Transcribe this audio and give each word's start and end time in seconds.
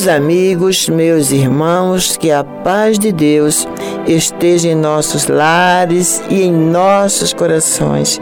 Meus 0.00 0.08
amigos, 0.08 0.88
meus 0.88 1.30
irmãos, 1.30 2.16
que 2.16 2.30
a 2.30 2.42
paz 2.42 2.98
de 2.98 3.12
Deus 3.12 3.68
esteja 4.06 4.70
em 4.70 4.74
nossos 4.74 5.26
lares 5.26 6.22
e 6.30 6.44
em 6.44 6.50
nossos 6.50 7.34
corações. 7.34 8.18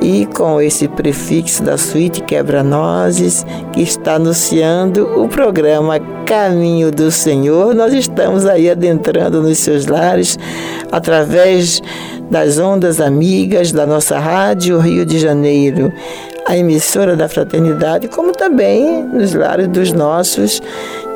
E 0.00 0.24
com 0.24 0.58
esse 0.58 0.88
prefixo 0.88 1.62
da 1.62 1.76
suíte 1.76 2.22
Quebra-Nozes, 2.22 3.44
que 3.74 3.82
está 3.82 4.14
anunciando 4.14 5.20
o 5.22 5.28
programa 5.28 6.00
Caminho 6.24 6.90
do 6.90 7.10
Senhor, 7.10 7.74
nós 7.74 7.92
estamos 7.92 8.46
aí 8.46 8.70
adentrando 8.70 9.42
nos 9.42 9.58
seus 9.58 9.84
lares 9.84 10.38
através 10.90 11.82
das 12.30 12.58
ondas 12.58 13.02
amigas 13.02 13.70
da 13.70 13.84
nossa 13.84 14.18
rádio 14.18 14.78
Rio 14.78 15.04
de 15.04 15.18
Janeiro 15.18 15.92
a 16.46 16.56
emissora 16.56 17.16
da 17.16 17.28
Fraternidade, 17.28 18.08
como 18.08 18.32
também 18.32 19.02
nos 19.04 19.34
lares 19.34 19.68
dos 19.68 19.92
nossos 19.92 20.62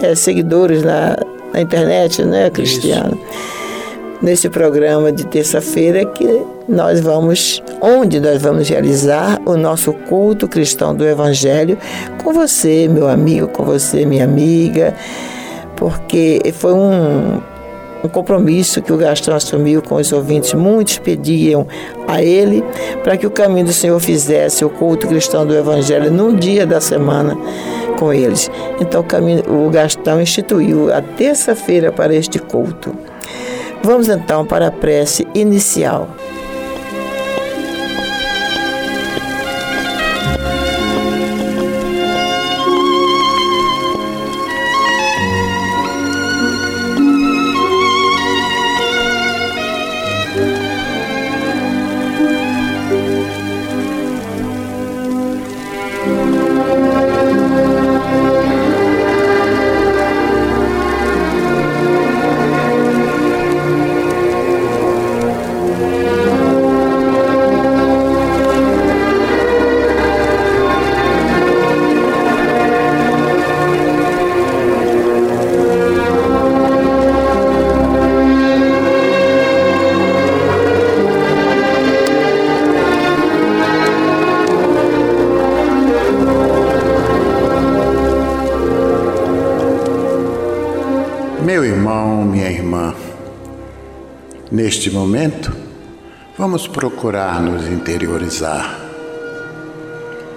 é, 0.03 0.15
seguidores 0.15 0.83
na, 0.83 1.17
na, 1.53 1.61
internet, 1.61 2.25
né, 2.25 2.51
Cristiano? 2.51 3.19
Isso. 3.23 3.61
Nesse 4.23 4.51
programa 4.51 5.11
de 5.11 5.25
terça-feira 5.27 6.05
que 6.05 6.43
nós 6.69 7.01
vamos, 7.01 7.63
onde 7.81 8.21
nós 8.21 8.43
vamos 8.43 8.69
realizar 8.69 9.41
o 9.47 9.57
nosso 9.57 9.95
culto 9.95 10.47
cristão 10.47 10.95
do 10.95 11.07
Evangelho 11.07 11.79
com 12.23 12.33
você, 12.33 12.87
meu 12.87 13.09
amigo, 13.09 13.49
com 13.49 13.65
você, 13.65 14.05
minha 14.05 14.25
amiga, 14.25 14.95
porque 15.75 16.43
foi 16.53 16.75
um 16.75 17.41
um 18.03 18.09
compromisso 18.09 18.83
que 18.83 18.93
o 18.93 18.97
Gastão 18.97 19.35
assumiu 19.35 19.83
com 19.83 19.97
os 19.97 20.13
ouvintes. 20.13 20.55
Muitos 20.55 20.99
pediam 20.99 21.67
a 22.07 22.23
ele 22.23 22.65
para 23.03 23.17
que 23.17 23.27
o 23.27 23.31
caminho 23.31 23.67
do 23.67 23.73
Senhor 23.73 23.99
fizesse 24.01 24.65
o 24.65 24.71
culto 24.71 25.07
cristão 25.07 25.47
do 25.47 25.55
Evangelho 25.55 26.11
num 26.11 26.35
dia 26.35 26.67
da 26.67 26.81
semana 26.81 27.37
com 27.99 28.13
eles. 28.13 28.51
Então 28.81 29.05
o, 29.49 29.71
Gastão 29.71 30.21
instituiu 30.21 30.93
a 30.93 31.03
terça-feira 31.03 31.93
para 31.93 32.15
este 32.15 32.39
culto. 32.39 32.95
Vamos 33.83 34.09
então 34.09 34.45
para 34.45 34.69
a 34.69 34.71
prece 34.71 35.27
inicial. 35.35 36.09
Vamos 96.51 96.67
procurar 96.67 97.41
nos 97.41 97.69
interiorizar. 97.69 98.77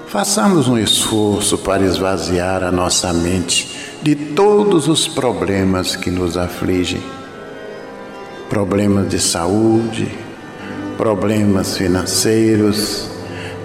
Façamos 0.09 0.67
um 0.67 0.77
esforço 0.77 1.57
para 1.57 1.83
esvaziar 1.83 2.63
a 2.63 2.71
nossa 2.71 3.11
mente 3.11 3.67
de 3.99 4.15
todos 4.15 4.87
os 4.87 5.07
problemas 5.07 5.95
que 5.95 6.11
nos 6.11 6.37
afligem 6.37 7.01
problemas 8.47 9.09
de 9.09 9.19
saúde, 9.19 10.15
problemas 10.97 11.77
financeiros, 11.77 13.09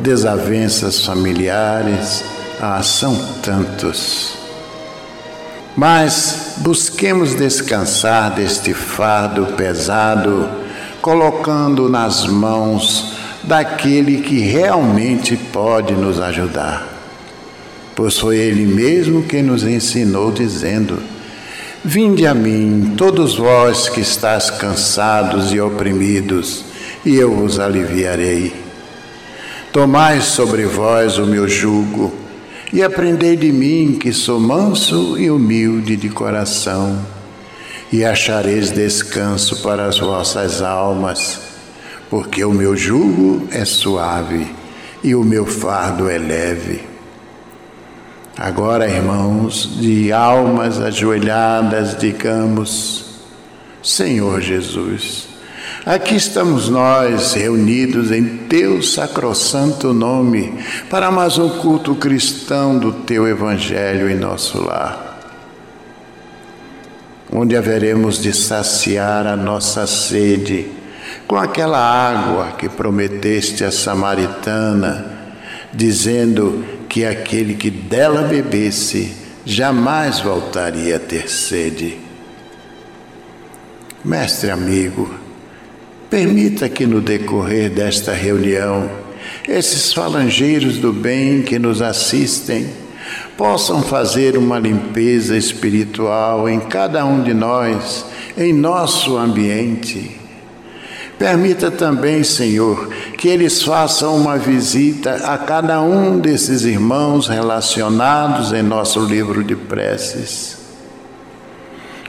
desavenças 0.01 1.05
familiares, 1.05 2.25
ah, 2.63 2.83
são 2.83 3.15
tantos. 3.43 4.39
Mas 5.77 6.55
busquemos 6.57 7.35
descansar 7.35 8.31
deste 8.31 8.73
fardo 8.73 9.49
pesado, 9.49 10.68
colocando 11.01 11.89
nas 11.89 12.27
mãos 12.27 13.15
daquele 13.43 14.23
que 14.23 14.41
realmente 14.41 15.37
pode 15.37 15.95
nos 15.95 16.21
ajudar. 16.21 16.87
Pois 17.95 18.19
foi 18.19 18.37
Ele 18.37 18.67
mesmo 18.67 19.23
que 19.23 19.43
nos 19.43 19.65
ensinou, 19.65 20.31
dizendo: 20.31 20.99
Vinde 21.85 22.27
a 22.27 22.35
mim, 22.35 22.95
todos 22.97 23.37
vós 23.37 23.89
que 23.89 24.01
estáis 24.01 24.51
cansados 24.51 25.53
e 25.53 25.61
oprimidos, 25.61 26.65
e 27.05 27.17
eu 27.17 27.35
vos 27.35 27.59
aliviarei. 27.59 28.53
Tomai 29.73 30.21
sobre 30.21 30.65
vós 30.65 31.19
o 31.19 31.27
meu 31.27 31.49
jugo 31.49 32.13
e 32.73 32.83
aprendei 32.83 33.37
de 33.37 33.51
mim, 33.51 33.97
que 33.99 34.13
sou 34.13 34.39
manso 34.39 35.19
e 35.19 35.31
humilde 35.31 35.97
de 35.97 36.09
coração, 36.09 36.99
e 37.93 38.05
achareis 38.05 38.71
descanso 38.71 39.63
para 39.63 39.87
as 39.87 39.99
vossas 39.99 40.61
almas, 40.61 41.41
porque 42.11 42.45
o 42.45 42.53
meu 42.53 42.77
jugo 42.77 43.49
é 43.51 43.65
suave 43.65 44.47
e 45.03 45.15
o 45.15 45.25
meu 45.25 45.47
fardo 45.47 46.09
é 46.09 46.19
leve. 46.19 46.83
Agora, 48.37 48.89
irmãos, 48.89 49.79
de 49.81 50.13
almas 50.13 50.81
ajoelhadas, 50.81 51.97
digamos: 51.97 53.05
Senhor 53.83 54.41
Jesus, 54.41 55.29
aqui 55.85 56.15
estamos 56.15 56.69
nós 56.69 57.33
reunidos 57.33 58.13
em 58.13 58.25
teu 58.49 58.83
sacrossanto 58.83 59.93
nome 59.93 60.53
para 60.89 61.11
mais 61.11 61.39
um 61.39 61.49
culto 61.49 61.95
cristão 61.95 62.79
do 62.79 62.93
teu 62.93 63.27
evangelho 63.27 64.09
em 64.09 64.15
nosso 64.15 64.63
lar 64.63 65.08
onde 67.33 67.57
haveremos 67.57 68.21
de 68.23 68.33
saciar 68.33 69.27
a 69.27 69.37
nossa 69.37 69.87
sede 69.87 70.67
com 71.27 71.37
aquela 71.37 71.79
água 71.79 72.53
que 72.53 72.69
prometeste 72.69 73.65
à 73.65 73.71
samaritana, 73.71 75.05
dizendo 75.73 76.65
que 76.89 77.05
aquele 77.05 77.55
que 77.55 77.71
dela 77.71 78.23
bebesse 78.23 79.15
jamais 79.45 80.21
voltaria 80.21 80.97
a 80.97 80.99
ter 80.99 81.29
sede. 81.29 81.99
Mestre 84.03 84.51
amigo, 84.51 85.13
permita 86.09 86.69
que 86.69 86.87
no 86.87 87.01
decorrer 87.01 87.71
desta 87.71 88.13
reunião, 88.13 88.91
esses 89.47 89.93
falangeiros 89.93 90.79
do 90.79 90.93
bem 90.93 91.43
que 91.43 91.59
nos 91.59 91.83
assistem 91.83 92.69
possam 93.37 93.83
fazer 93.83 94.37
uma 94.37 94.59
limpeza 94.59 95.37
espiritual 95.37 96.49
em 96.49 96.61
cada 96.61 97.05
um 97.05 97.23
de 97.23 97.35
nós, 97.35 98.05
em 98.37 98.53
nosso 98.53 99.17
ambiente 99.17 100.19
Permita 101.19 101.69
também, 101.69 102.23
Senhor, 102.23 102.89
que 103.19 103.27
eles 103.27 103.61
façam 103.61 104.15
uma 104.17 104.39
visita 104.39 105.15
a 105.25 105.37
cada 105.37 105.81
um 105.81 106.21
desses 106.21 106.63
irmãos 106.63 107.27
relacionados 107.27 108.53
em 108.53 108.63
nosso 108.63 109.05
livro 109.05 109.43
de 109.43 109.57
preces. 109.57 110.57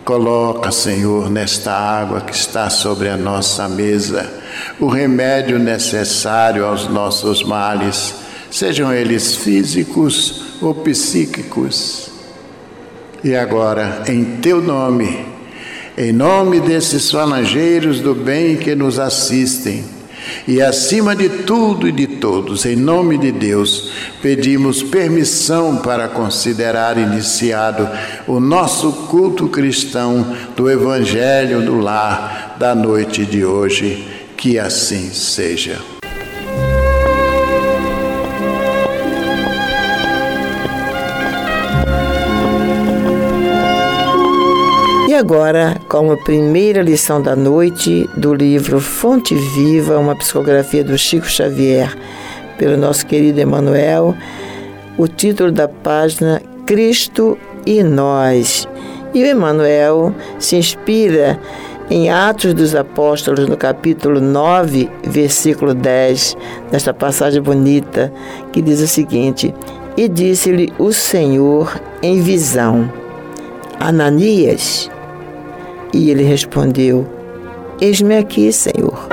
Coloca, 0.06 0.72
Senhor, 0.72 1.28
nesta 1.30 1.72
água 1.72 2.22
que 2.22 2.36
está 2.36 2.70
sobre 2.70 3.10
a 3.10 3.18
nossa 3.18 3.68
mesa, 3.68 4.32
o 4.80 4.88
remédio 4.88 5.58
necessário 5.58 6.64
aos 6.64 6.88
nossos 6.88 7.44
males, 7.44 8.14
sejam 8.52 8.94
eles 8.94 9.36
físicos 9.36 10.44
ou 10.62 10.74
psíquicos. 10.74 12.10
E 13.24 13.36
agora, 13.36 14.04
em 14.08 14.24
teu 14.38 14.62
nome, 14.62 15.26
em 15.98 16.14
nome 16.14 16.60
desses 16.60 17.12
falangeiros 17.12 18.00
do 18.00 18.16
bem 18.16 18.56
que 18.56 18.74
nos 18.76 18.98
assistem, 18.98 19.84
e 20.48 20.62
acima 20.62 21.16
de 21.16 21.30
tudo 21.30 21.88
e 21.88 21.92
de 21.92 22.08
todos, 22.08 22.66
em 22.66 22.76
nome 22.76 23.18
de 23.18 23.32
Deus, 23.32 23.92
pedimos 24.22 24.82
permissão 24.84 25.78
para 25.78 26.08
considerar 26.08 26.98
iniciado 26.98 27.88
o 28.28 28.40
nosso 28.40 28.92
culto 29.08 29.48
cristão 29.48 30.36
do 30.56 30.70
Evangelho 30.70 31.62
do 31.62 31.80
Lar 31.80 32.56
da 32.60 32.74
noite 32.76 33.26
de 33.26 33.46
hoje. 33.46 34.06
Que 34.36 34.58
assim 34.58 35.10
seja. 35.10 35.99
Agora, 45.20 45.76
como 45.90 46.16
primeira 46.24 46.82
lição 46.82 47.22
da 47.22 47.36
noite 47.36 48.10
do 48.16 48.34
livro 48.34 48.80
Fonte 48.80 49.36
Viva, 49.36 50.00
uma 50.00 50.16
psicografia 50.16 50.82
do 50.82 50.98
Chico 50.98 51.26
Xavier, 51.26 51.94
pelo 52.58 52.78
nosso 52.78 53.06
querido 53.06 53.38
Emanuel, 53.38 54.16
o 54.98 55.10
título 55.10 55.52
da 55.52 55.68
página 55.68 56.42
Cristo 56.66 57.38
e 57.66 57.84
Nós. 57.84 58.66
E 59.14 59.22
o 59.22 59.26
Emanuel 59.26 60.16
se 60.40 60.56
inspira 60.56 61.38
em 61.90 62.10
Atos 62.10 62.54
dos 62.54 62.74
Apóstolos, 62.74 63.46
no 63.50 63.58
capítulo 63.58 64.22
9, 64.22 64.90
versículo 65.04 65.74
10, 65.74 66.38
nesta 66.72 66.94
passagem 66.94 67.42
bonita, 67.42 68.10
que 68.54 68.62
diz 68.62 68.80
o 68.80 68.88
seguinte: 68.88 69.54
E 69.98 70.08
disse-lhe 70.08 70.72
o 70.80 70.94
Senhor 70.94 71.78
em 72.02 72.22
visão: 72.22 72.90
Ananias. 73.82 74.90
E 75.94 76.10
ele 76.12 76.24
respondeu: 76.24 77.08
Eis-me 77.82 78.18
aqui, 78.18 78.52
Senhor. 78.52 79.08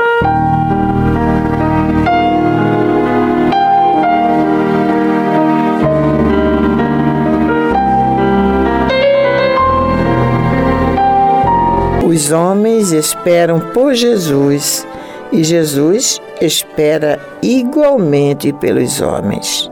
Os 12.06 12.32
homens 12.32 12.92
esperam 12.92 13.60
por 13.60 13.94
Jesus 13.94 14.86
e 15.30 15.44
Jesus 15.44 16.20
espera 16.40 17.20
igualmente 17.42 18.52
pelos 18.54 19.00
homens. 19.00 19.70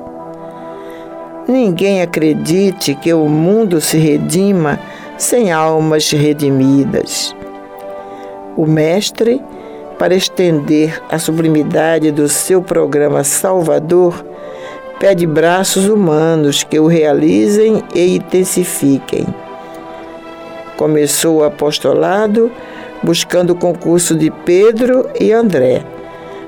Ninguém 1.49 2.03
acredite 2.03 2.95
que 2.95 3.13
o 3.13 3.29
mundo 3.29 3.81
se 3.81 3.99
redima 3.99 4.79
sem 5.17 5.53
almas 5.53 6.11
redimidas. 6.11 7.35
O 8.57 8.67
Mestre, 8.67 9.43
para 9.99 10.15
estender 10.15 11.03
a 11.11 11.19
sublimidade 11.19 12.11
do 12.11 12.29
seu 12.29 12.61
programa 12.63 13.25
salvador, 13.25 14.25
pede 14.99 15.27
braços 15.27 15.89
humanos 15.89 16.63
que 16.63 16.79
o 16.79 16.87
realizem 16.87 17.83
e 17.95 18.17
intensifiquem. 18.17 19.27
Começou 20.77 21.39
o 21.39 21.45
apostolado 21.45 22.51
buscando 23.03 23.51
o 23.51 23.57
concurso 23.57 24.15
de 24.15 24.31
Pedro 24.31 25.09
e 25.21 25.33
André 25.33 25.94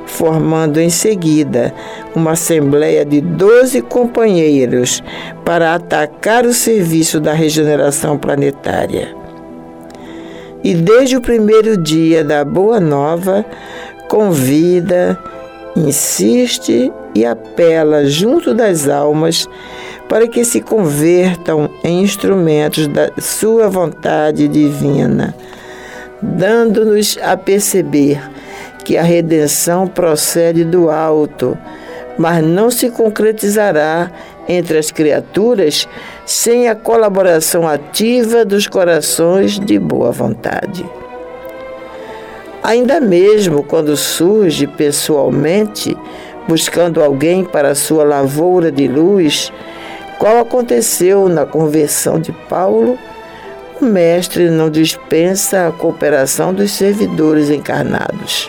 formando 0.06 0.80
em 0.80 0.88
seguida 0.88 1.74
uma 2.14 2.32
assembleia 2.32 3.04
de 3.04 3.20
doze 3.20 3.82
companheiros 3.82 5.02
para 5.44 5.74
atacar 5.74 6.46
o 6.46 6.54
serviço 6.54 7.20
da 7.20 7.32
regeneração 7.32 8.16
planetária. 8.16 9.14
E 10.64 10.74
desde 10.74 11.16
o 11.16 11.20
primeiro 11.20 11.76
dia 11.76 12.24
da 12.24 12.44
Boa 12.44 12.80
Nova, 12.80 13.44
convida, 14.08 15.18
insiste 15.76 16.92
e 17.14 17.24
apela 17.24 18.06
junto 18.06 18.54
das 18.54 18.88
almas 18.88 19.48
para 20.08 20.26
que 20.26 20.44
se 20.44 20.60
convertam 20.60 21.68
em 21.84 22.02
instrumentos 22.02 22.86
da 22.88 23.10
sua 23.18 23.68
vontade 23.68 24.48
divina, 24.48 25.34
dando-nos 26.22 27.18
a 27.22 27.36
perceber 27.36 28.20
que 28.86 28.96
a 28.96 29.02
redenção 29.02 29.88
procede 29.88 30.64
do 30.64 30.88
alto, 30.88 31.58
mas 32.16 32.40
não 32.40 32.70
se 32.70 32.88
concretizará 32.88 34.12
entre 34.48 34.78
as 34.78 34.92
criaturas 34.92 35.88
sem 36.24 36.68
a 36.68 36.76
colaboração 36.76 37.66
ativa 37.66 38.44
dos 38.44 38.68
corações 38.68 39.58
de 39.58 39.76
boa 39.76 40.12
vontade. 40.12 40.88
Ainda 42.62 43.00
mesmo 43.00 43.64
quando 43.64 43.96
surge 43.96 44.68
pessoalmente, 44.68 45.96
buscando 46.46 47.02
alguém 47.02 47.42
para 47.44 47.74
sua 47.74 48.04
lavoura 48.04 48.70
de 48.70 48.86
luz, 48.86 49.52
qual 50.16 50.38
aconteceu 50.38 51.28
na 51.28 51.44
conversão 51.44 52.20
de 52.20 52.30
Paulo, 52.48 52.96
o 53.80 53.84
Mestre 53.84 54.48
não 54.48 54.70
dispensa 54.70 55.66
a 55.66 55.72
cooperação 55.72 56.54
dos 56.54 56.70
servidores 56.70 57.50
encarnados. 57.50 58.48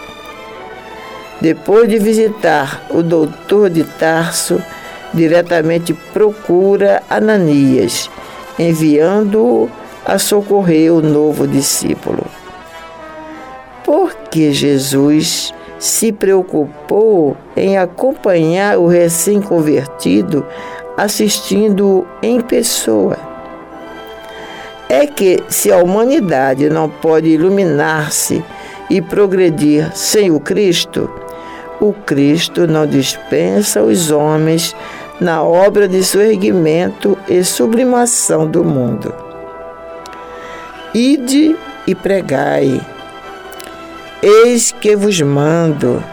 Depois 1.40 1.88
de 1.88 2.00
visitar 2.00 2.84
o 2.90 3.04
doutor 3.04 3.70
de 3.70 3.84
Tarso, 3.84 4.62
diretamente 5.14 5.94
procura 5.94 7.04
Ananias, 7.10 8.10
enviando-o 8.58 9.70
a 10.04 10.18
socorrer 10.18 10.92
o 10.94 11.02
novo 11.02 11.48
discípulo. 11.48 12.26
Porque 13.84 14.52
Jesus 14.52 15.54
se 15.78 16.12
preocupou 16.12 17.38
em 17.56 17.78
acompanhar 17.78 18.80
o 18.80 18.88
recém-convertido, 18.88 20.46
assistindo-o 20.98 22.08
em 22.22 22.42
pessoa. 22.42 23.18
É 24.90 25.06
que, 25.06 25.44
se 25.50 25.72
a 25.72 25.78
humanidade 25.78 26.70
não 26.70 26.90
pode 26.90 27.28
iluminar-se 27.28 28.44
e 28.90 29.02
progredir 29.02 29.92
sem 29.94 30.32
o 30.32 30.40
Cristo, 30.40 31.10
o 31.80 31.94
Cristo 31.94 32.68
não 32.68 32.88
dispensa 32.88 33.84
os 33.84 34.10
homens 34.12 34.76
na 35.20 35.44
obra 35.44 35.88
de 35.88 36.04
seu 36.04 36.22
erguimento 36.22 37.18
e 37.28 37.44
sublimação 37.44 38.48
do 38.48 38.64
mundo. 38.64 39.14
Ide 40.94 41.56
e 41.86 41.94
pregai. 41.94 42.82
Eis 44.22 44.72
que 44.72 44.96
vos 44.96 45.20
mando. 45.22 46.04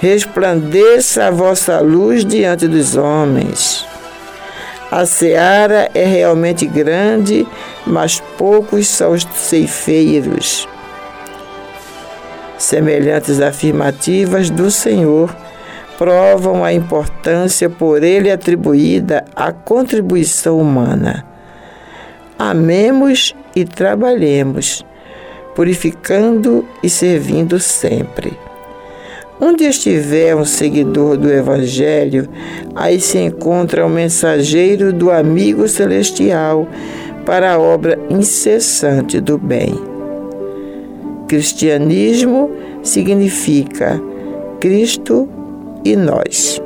Resplandeça 0.00 1.26
a 1.26 1.30
vossa 1.30 1.80
luz 1.80 2.24
diante 2.24 2.68
dos 2.68 2.96
homens. 2.96 3.86
A 4.90 5.04
seara 5.04 5.90
é 5.94 6.04
realmente 6.04 6.66
grande, 6.66 7.46
mas 7.86 8.20
poucos 8.38 8.86
são 8.88 9.12
os 9.12 9.26
ceifeiros. 9.34 10.66
Semelhantes 12.58 13.40
afirmativas 13.40 14.50
do 14.50 14.68
Senhor 14.68 15.34
provam 15.96 16.64
a 16.64 16.72
importância 16.72 17.70
por 17.70 18.02
ele 18.02 18.30
atribuída 18.30 19.24
à 19.34 19.52
contribuição 19.52 20.58
humana. 20.58 21.24
Amemos 22.38 23.34
e 23.54 23.64
trabalhemos, 23.64 24.84
purificando 25.54 26.64
e 26.82 26.90
servindo 26.90 27.58
sempre. 27.60 28.36
Onde 29.40 29.64
estiver 29.64 30.34
um 30.34 30.44
seguidor 30.44 31.16
do 31.16 31.32
Evangelho, 31.32 32.28
aí 32.74 33.00
se 33.00 33.18
encontra 33.18 33.86
o 33.86 33.90
mensageiro 33.90 34.92
do 34.92 35.12
amigo 35.12 35.68
celestial 35.68 36.68
para 37.24 37.52
a 37.52 37.58
obra 37.58 37.98
incessante 38.10 39.20
do 39.20 39.38
bem. 39.38 39.97
Cristianismo 41.28 42.50
significa 42.82 44.00
Cristo 44.60 45.28
e 45.84 45.94
nós. 45.94 46.58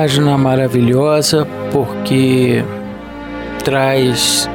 Página 0.00 0.38
maravilhosa 0.38 1.46
porque 1.70 2.64
traz 3.62 4.48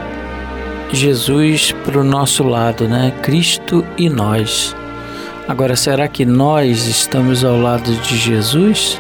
Jesus 0.92 1.72
para 1.86 2.00
o 2.00 2.04
nosso 2.04 2.44
lado, 2.44 2.88
né? 2.88 3.14
Cristo 3.22 3.86
e 3.96 4.10
nós. 4.10 4.75
Agora, 5.48 5.75
será 5.75 6.08
que 6.08 6.25
nós 6.25 6.88
estamos 6.88 7.46
ao 7.46 7.60
lado 7.60 7.94
de 7.94 8.18
Jesus? 8.18 9.00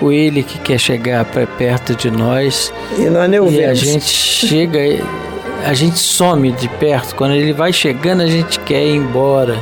Ou 0.00 0.12
ele 0.12 0.42
que 0.42 0.58
quer 0.58 0.78
chegar 0.78 1.24
para 1.26 1.46
perto 1.46 1.94
de 1.94 2.10
nós 2.10 2.74
e, 2.98 3.08
nós 3.08 3.30
não 3.30 3.48
e 3.48 3.64
a 3.64 3.72
gente 3.72 4.04
chega, 4.04 4.80
a 5.64 5.74
gente 5.74 6.00
some 6.00 6.50
de 6.50 6.68
perto. 6.70 7.14
Quando 7.14 7.34
ele 7.34 7.52
vai 7.52 7.72
chegando, 7.72 8.22
a 8.22 8.26
gente 8.26 8.58
quer 8.58 8.84
ir 8.84 8.96
embora. 8.96 9.56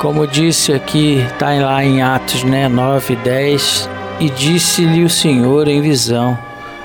Como 0.00 0.26
disse 0.26 0.72
aqui, 0.72 1.24
está 1.32 1.50
lá 1.52 1.84
em 1.84 2.02
Atos 2.02 2.42
né, 2.42 2.68
9 2.68 3.12
e 3.12 3.16
10, 3.18 3.91
e 4.22 4.30
disse-lhe 4.30 5.02
o 5.02 5.10
Senhor 5.10 5.66
em 5.66 5.80
visão: 5.80 6.38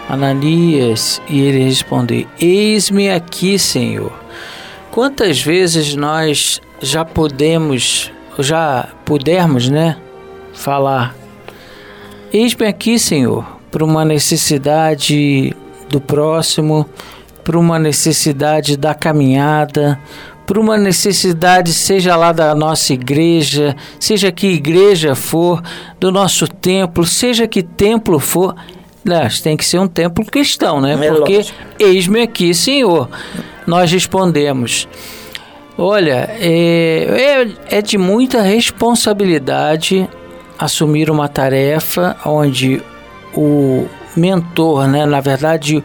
Ananias, 0.10 1.22
e 1.29 1.39
ele 1.39 1.65
respondeu: 1.65 2.25
Eis-me 2.41 3.12
aqui, 3.12 3.60
Senhor. 3.60 4.12
Quantas 4.91 5.39
vezes 5.39 5.94
nós 5.94 6.60
já 6.82 7.06
podemos, 7.06 8.12
já 8.39 8.89
pudermos, 9.06 9.70
né, 9.70 9.98
falar: 10.51 11.15
Eis-me 12.34 12.65
aqui, 12.65 12.98
Senhor, 12.98 13.46
para 13.70 13.86
uma 13.86 14.03
necessidade 14.03 15.56
do 15.89 16.01
próximo, 16.01 16.89
para 17.44 17.60
uma 17.60 17.77
necessidade 17.77 18.75
da 18.75 18.96
caminhada, 18.96 20.00
por 20.48 20.58
uma 20.58 20.77
necessidade, 20.77 21.74
seja 21.74 22.16
lá 22.16 22.32
da 22.32 22.56
nossa 22.56 22.94
igreja, 22.94 23.75
seja 24.00 24.32
que 24.32 24.48
igreja 24.48 25.13
for, 25.13 25.62
do 26.00 26.10
nosso 26.10 26.48
templo, 26.48 27.06
seja 27.06 27.46
que 27.46 27.62
templo 27.62 28.18
for, 28.18 28.56
né, 29.04 29.27
tem 29.44 29.58
que 29.58 29.66
ser 29.66 29.77
um 29.77 29.89
templo 29.89 30.25
cristão, 30.25 30.80
né? 30.80 30.94
É 30.94 31.12
Porque 31.12 31.46
eis-me 31.77 32.22
aqui, 32.22 32.54
Senhor. 32.54 33.10
Nós 33.68 33.92
respondemos. 33.92 34.88
Olha, 35.77 36.30
é, 36.39 37.46
é, 37.70 37.77
é 37.77 37.82
de 37.82 37.98
muita 37.98 38.42
responsabilidade 38.42 40.10
assumir 40.58 41.12
uma 41.12 41.27
tarefa 41.27 42.16
onde 42.25 42.82
o 43.36 43.86
mentor, 44.16 44.88
né, 44.88 45.06
na 45.06 45.20
verdade, 45.20 45.84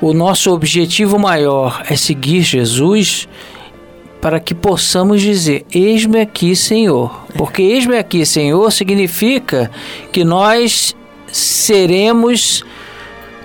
o 0.00 0.12
nosso 0.12 0.52
objetivo 0.52 1.20
maior 1.20 1.82
é 1.88 1.94
seguir 1.94 2.42
Jesus 2.42 3.28
para 4.22 4.38
que 4.38 4.54
possamos 4.54 5.20
dizer: 5.20 5.66
Eis-me 5.74 6.20
aqui, 6.20 6.54
Senhor. 6.54 7.26
Porque 7.36 7.60
eis-me 7.60 7.98
aqui, 7.98 8.24
Senhor, 8.24 8.70
significa 8.70 9.68
que 10.12 10.24
nós 10.24 10.94
seremos, 11.26 12.64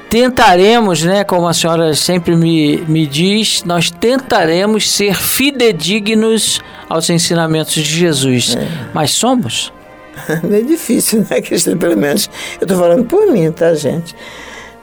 tentaremos, 0.08 1.04
né, 1.04 1.24
como 1.24 1.48
a 1.48 1.54
senhora 1.54 1.96
sempre 1.96 2.36
me, 2.36 2.78
me 2.88 3.08
diz, 3.08 3.64
nós 3.64 3.90
tentaremos 3.90 4.92
ser 4.92 5.16
fidedignos 5.16 6.62
aos 6.88 7.10
ensinamentos 7.10 7.74
de 7.74 7.84
Jesus. 7.84 8.56
É. 8.56 8.68
Mas 8.94 9.12
somos? 9.12 9.74
É 10.52 10.62
difícil, 10.62 11.26
né, 11.30 11.42
Cristian? 11.42 11.78
Pelo 11.78 11.96
menos 11.96 12.30
eu 12.60 12.66
estou 12.66 12.78
falando 12.78 13.06
por 13.06 13.32
mim, 13.32 13.52
tá, 13.52 13.76
gente? 13.76 14.16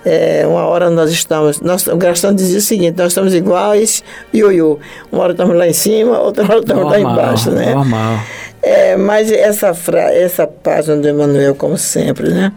É, 0.05 0.47
uma 0.47 0.67
hora 0.67 0.91
nós 0.91 1.11
estamos, 1.11 1.61
nós, 1.61 1.87
o 1.87 1.97
Gastão 1.97 2.35
dizia 2.35 2.59
o 2.59 2.63
seguinte, 2.63 2.97
nós 2.99 3.09
estamos 3.09 3.35
iguais, 3.35 4.05
ioiô. 4.35 4.79
Uma 5.11 5.23
hora 5.23 5.33
estamos 5.33 5.57
lá 5.57 5.67
em 5.67 5.73
cima, 5.73 6.19
outra 6.19 6.45
hora 6.45 6.61
estamos 6.61 6.85
normal, 6.85 7.03
lá 7.03 7.13
embaixo, 7.13 7.51
né? 7.51 7.75
Normal. 7.75 8.19
É, 8.63 8.97
mas 8.97 9.31
essa, 9.31 9.75
fra 9.75 10.13
essa 10.13 10.47
página 10.47 10.97
do 10.97 11.09
Emmanuel, 11.09 11.55
como 11.55 11.77
sempre, 11.77 12.31
né? 12.31 12.53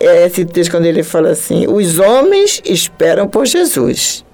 É 0.00 0.26
esse 0.26 0.44
texto 0.44 0.72
quando 0.72 0.86
ele 0.86 1.02
fala 1.02 1.30
assim, 1.30 1.66
os 1.68 1.98
homens 1.98 2.60
esperam 2.64 3.28
por 3.28 3.46
Jesus. 3.46 4.24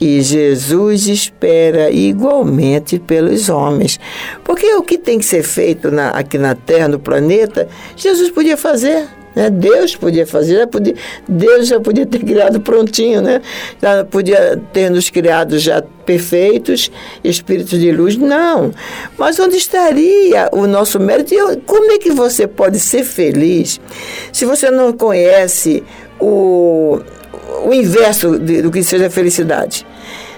E 0.00 0.20
Jesus 0.20 1.08
espera 1.08 1.90
igualmente 1.90 3.00
pelos 3.00 3.48
homens. 3.48 3.98
Porque 4.44 4.72
o 4.74 4.82
que 4.82 4.96
tem 4.96 5.18
que 5.18 5.24
ser 5.24 5.42
feito 5.42 5.90
na, 5.90 6.10
aqui 6.10 6.38
na 6.38 6.54
Terra, 6.54 6.86
no 6.86 7.00
planeta, 7.00 7.68
Jesus 7.96 8.30
podia 8.30 8.56
fazer. 8.56 9.08
Né? 9.38 9.50
Deus 9.50 9.94
podia 9.94 10.26
fazer, 10.26 10.56
já 10.56 10.66
podia, 10.66 10.96
Deus 11.28 11.68
já 11.68 11.78
podia 11.78 12.04
ter 12.04 12.18
criado 12.18 12.60
prontinho, 12.60 13.22
né? 13.22 13.40
Já 13.80 14.04
podia 14.04 14.60
ter 14.72 14.90
nos 14.90 15.10
criado 15.10 15.60
já 15.60 15.80
perfeitos, 16.04 16.90
espíritos 17.22 17.78
de 17.78 17.92
luz. 17.92 18.16
Não. 18.16 18.72
Mas 19.16 19.38
onde 19.38 19.56
estaria 19.56 20.48
o 20.50 20.66
nosso 20.66 20.98
mérito? 20.98 21.34
E 21.34 21.56
como 21.58 21.92
é 21.92 21.98
que 21.98 22.10
você 22.10 22.48
pode 22.48 22.80
ser 22.80 23.04
feliz 23.04 23.80
se 24.32 24.44
você 24.44 24.72
não 24.72 24.92
conhece 24.92 25.84
o 26.18 27.00
o 27.64 27.72
inverso 27.72 28.38
de, 28.38 28.60
do 28.62 28.70
que 28.70 28.82
seja 28.82 29.08
felicidade. 29.08 29.86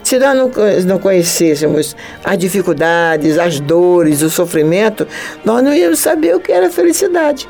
Se 0.02 0.18
nós 0.18 0.36
não, 0.36 0.50
não 0.86 0.98
conhecêssemos 0.98 1.94
as 2.24 2.38
dificuldades, 2.38 3.38
as 3.38 3.60
dores, 3.60 4.22
o 4.22 4.30
sofrimento, 4.30 5.06
nós 5.44 5.62
não 5.62 5.74
íamos 5.74 5.98
saber 5.98 6.34
o 6.34 6.40
que 6.40 6.52
era 6.52 6.70
felicidade. 6.70 7.48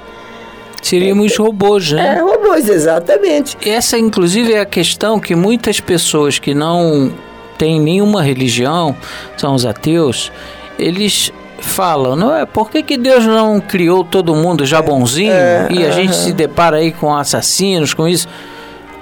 Seríamos 0.82 1.36
robôs, 1.36 1.92
né? 1.92 2.16
É, 2.16 2.20
robôs, 2.20 2.68
exatamente. 2.68 3.56
Essa, 3.66 3.98
inclusive, 3.98 4.52
é 4.52 4.60
a 4.60 4.66
questão 4.66 5.20
que 5.20 5.34
muitas 5.34 5.80
pessoas 5.80 6.38
que 6.38 6.54
não 6.54 7.12
têm 7.58 7.78
nenhuma 7.78 8.22
religião, 8.22 8.96
são 9.36 9.54
os 9.54 9.66
ateus, 9.66 10.32
eles 10.78 11.30
falam, 11.58 12.16
não 12.16 12.34
é? 12.34 12.46
Por 12.46 12.70
que, 12.70 12.82
que 12.82 12.96
Deus 12.96 13.26
não 13.26 13.60
criou 13.60 14.02
todo 14.02 14.34
mundo 14.34 14.64
já 14.64 14.80
bonzinho 14.80 15.32
é, 15.32 15.68
e 15.70 15.84
a 15.84 15.88
uh 15.88 15.90
-huh. 15.90 15.92
gente 15.92 16.16
se 16.16 16.32
depara 16.32 16.78
aí 16.78 16.90
com 16.90 17.14
assassinos, 17.14 17.92
com 17.92 18.08
isso? 18.08 18.26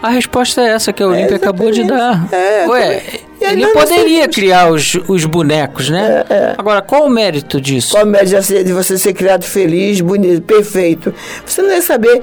A 0.03 0.11
resposta 0.11 0.61
é 0.61 0.71
essa 0.71 0.93
que 0.93 1.03
a 1.03 1.07
Olímpia 1.07 1.35
é, 1.35 1.37
acabou 1.37 1.71
de 1.71 1.85
dar. 1.85 2.27
É, 2.33 2.67
Ué, 2.69 3.03
ele 3.53 3.67
poderia 3.69 4.29
criar 4.29 4.71
os, 4.71 4.95
os 5.09 5.25
bonecos, 5.25 5.91
né? 5.91 6.25
É, 6.29 6.35
é. 6.35 6.55
Agora, 6.57 6.83
qual 6.83 7.07
o 7.07 7.11
mérito 7.11 7.61
disso? 7.61 7.93
Qual 7.93 8.05
o 8.05 8.07
mérito 8.07 8.41
de 8.65 8.73
você 8.73 8.99
ser 8.99 9.13
criado 9.13 9.45
feliz, 9.45 10.01
bonito, 10.01 10.43
perfeito? 10.43 11.15
Você 11.45 11.63
não 11.63 11.71
ia 11.71 11.83
saber 11.83 12.23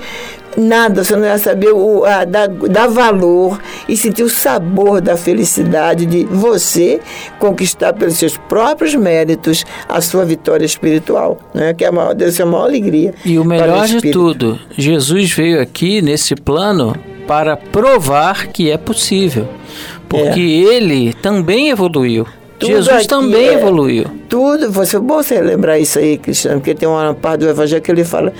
nada, 0.57 1.03
você 1.03 1.15
não 1.15 1.25
ia 1.25 1.37
saber 1.37 1.71
o, 1.71 2.05
a, 2.05 2.25
dar, 2.25 2.47
dar 2.47 2.87
valor 2.87 3.59
e 3.87 3.95
sentir 3.97 4.23
o 4.23 4.29
sabor 4.29 5.01
da 5.01 5.17
felicidade 5.17 6.05
de 6.05 6.23
você 6.25 6.99
conquistar 7.39 7.93
pelos 7.93 8.15
seus 8.15 8.37
próprios 8.37 8.95
méritos 8.95 9.65
a 9.87 10.01
sua 10.01 10.25
vitória 10.25 10.65
espiritual, 10.65 11.39
né? 11.53 11.73
que 11.73 11.83
é 11.83 11.87
a 11.87 11.91
maior, 11.91 12.13
deve 12.13 12.31
ser 12.31 12.43
a 12.43 12.45
maior 12.45 12.65
alegria. 12.65 13.13
E 13.23 13.37
o 13.37 13.45
melhor 13.45 13.85
o 13.85 13.87
de 13.87 14.11
tudo, 14.11 14.59
Jesus 14.77 15.31
veio 15.31 15.61
aqui 15.61 16.01
nesse 16.01 16.35
plano 16.35 16.95
para 17.27 17.57
provar 17.57 18.47
que 18.47 18.69
é 18.69 18.77
possível. 18.77 19.47
Porque 20.17 20.39
é. 20.39 20.75
ele 20.75 21.13
também 21.13 21.69
evoluiu. 21.69 22.25
Tudo 22.57 22.71
Jesus 22.71 23.05
também 23.05 23.49
é, 23.49 23.53
evoluiu. 23.53 24.05
Tudo, 24.29 24.71
você, 24.71 24.97
bom 24.97 25.21
você 25.21 25.41
lembrar 25.41 25.77
isso 25.77 25.99
aí, 25.99 26.17
Cristiano, 26.17 26.59
porque 26.59 26.73
tem 26.73 26.87
uma 26.87 27.13
parte 27.13 27.41
do 27.41 27.49
Evangelho 27.49 27.81
que 27.81 27.91
ele 27.91 28.05
fala: 28.05 28.33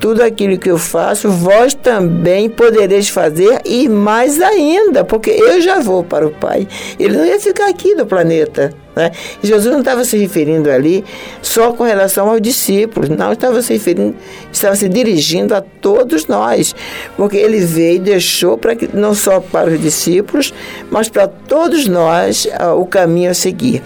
tudo 0.00 0.22
aquilo 0.22 0.58
que 0.58 0.70
eu 0.70 0.76
faço, 0.76 1.30
vós 1.30 1.72
também 1.72 2.50
podereis 2.50 3.08
fazer 3.08 3.60
e 3.64 3.88
mais 3.88 4.40
ainda, 4.40 5.04
porque 5.04 5.30
eu 5.30 5.60
já 5.60 5.80
vou 5.80 6.02
para 6.02 6.26
o 6.26 6.30
Pai. 6.30 6.66
Ele 6.98 7.16
não 7.16 7.24
ia 7.24 7.38
ficar 7.38 7.68
aqui 7.68 7.94
no 7.94 8.04
planeta. 8.04 8.72
Né? 8.94 9.10
Jesus 9.42 9.72
não 9.72 9.80
estava 9.80 10.04
se 10.04 10.16
referindo 10.16 10.70
ali 10.70 11.04
só 11.42 11.72
com 11.72 11.84
relação 11.84 12.28
aos 12.28 12.40
discípulos, 12.40 13.08
não 13.08 13.32
estava 13.32 13.60
se 13.60 13.72
referindo, 13.72 14.14
estava 14.52 14.76
se 14.76 14.88
dirigindo 14.88 15.54
a 15.54 15.60
todos 15.60 16.26
nós, 16.26 16.74
porque 17.16 17.36
ele 17.36 17.58
veio 17.58 17.96
e 17.96 17.98
deixou 17.98 18.56
para 18.56 18.76
que 18.76 18.88
não 18.92 19.14
só 19.14 19.40
para 19.40 19.70
os 19.70 19.80
discípulos, 19.80 20.54
mas 20.90 21.08
para 21.08 21.26
todos 21.26 21.88
nós 21.88 22.46
uh, 22.46 22.78
o 22.78 22.86
caminho 22.86 23.30
a 23.30 23.34
seguir. 23.34 23.82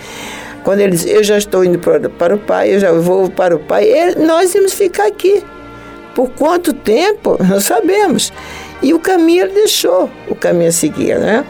Quando 0.62 0.80
ele 0.80 0.92
diz, 0.92 1.06
eu 1.06 1.24
já 1.24 1.38
estou 1.38 1.64
indo 1.64 1.78
para, 1.78 2.10
para 2.10 2.34
o 2.34 2.38
Pai, 2.38 2.74
eu 2.74 2.80
já 2.80 2.92
vou 2.92 3.30
para 3.30 3.56
o 3.56 3.58
Pai, 3.58 3.84
ele, 3.84 4.26
nós 4.26 4.54
íamos 4.54 4.74
ficar 4.74 5.06
aqui. 5.06 5.42
Por 6.14 6.30
quanto 6.30 6.72
tempo? 6.72 7.38
Não 7.48 7.60
sabemos. 7.60 8.32
E 8.82 8.92
o 8.92 8.98
caminho 8.98 9.44
ele 9.44 9.54
deixou, 9.54 10.10
o 10.28 10.34
caminho 10.34 10.68
a 10.68 10.72
seguir, 10.72 11.18
né? 11.18 11.44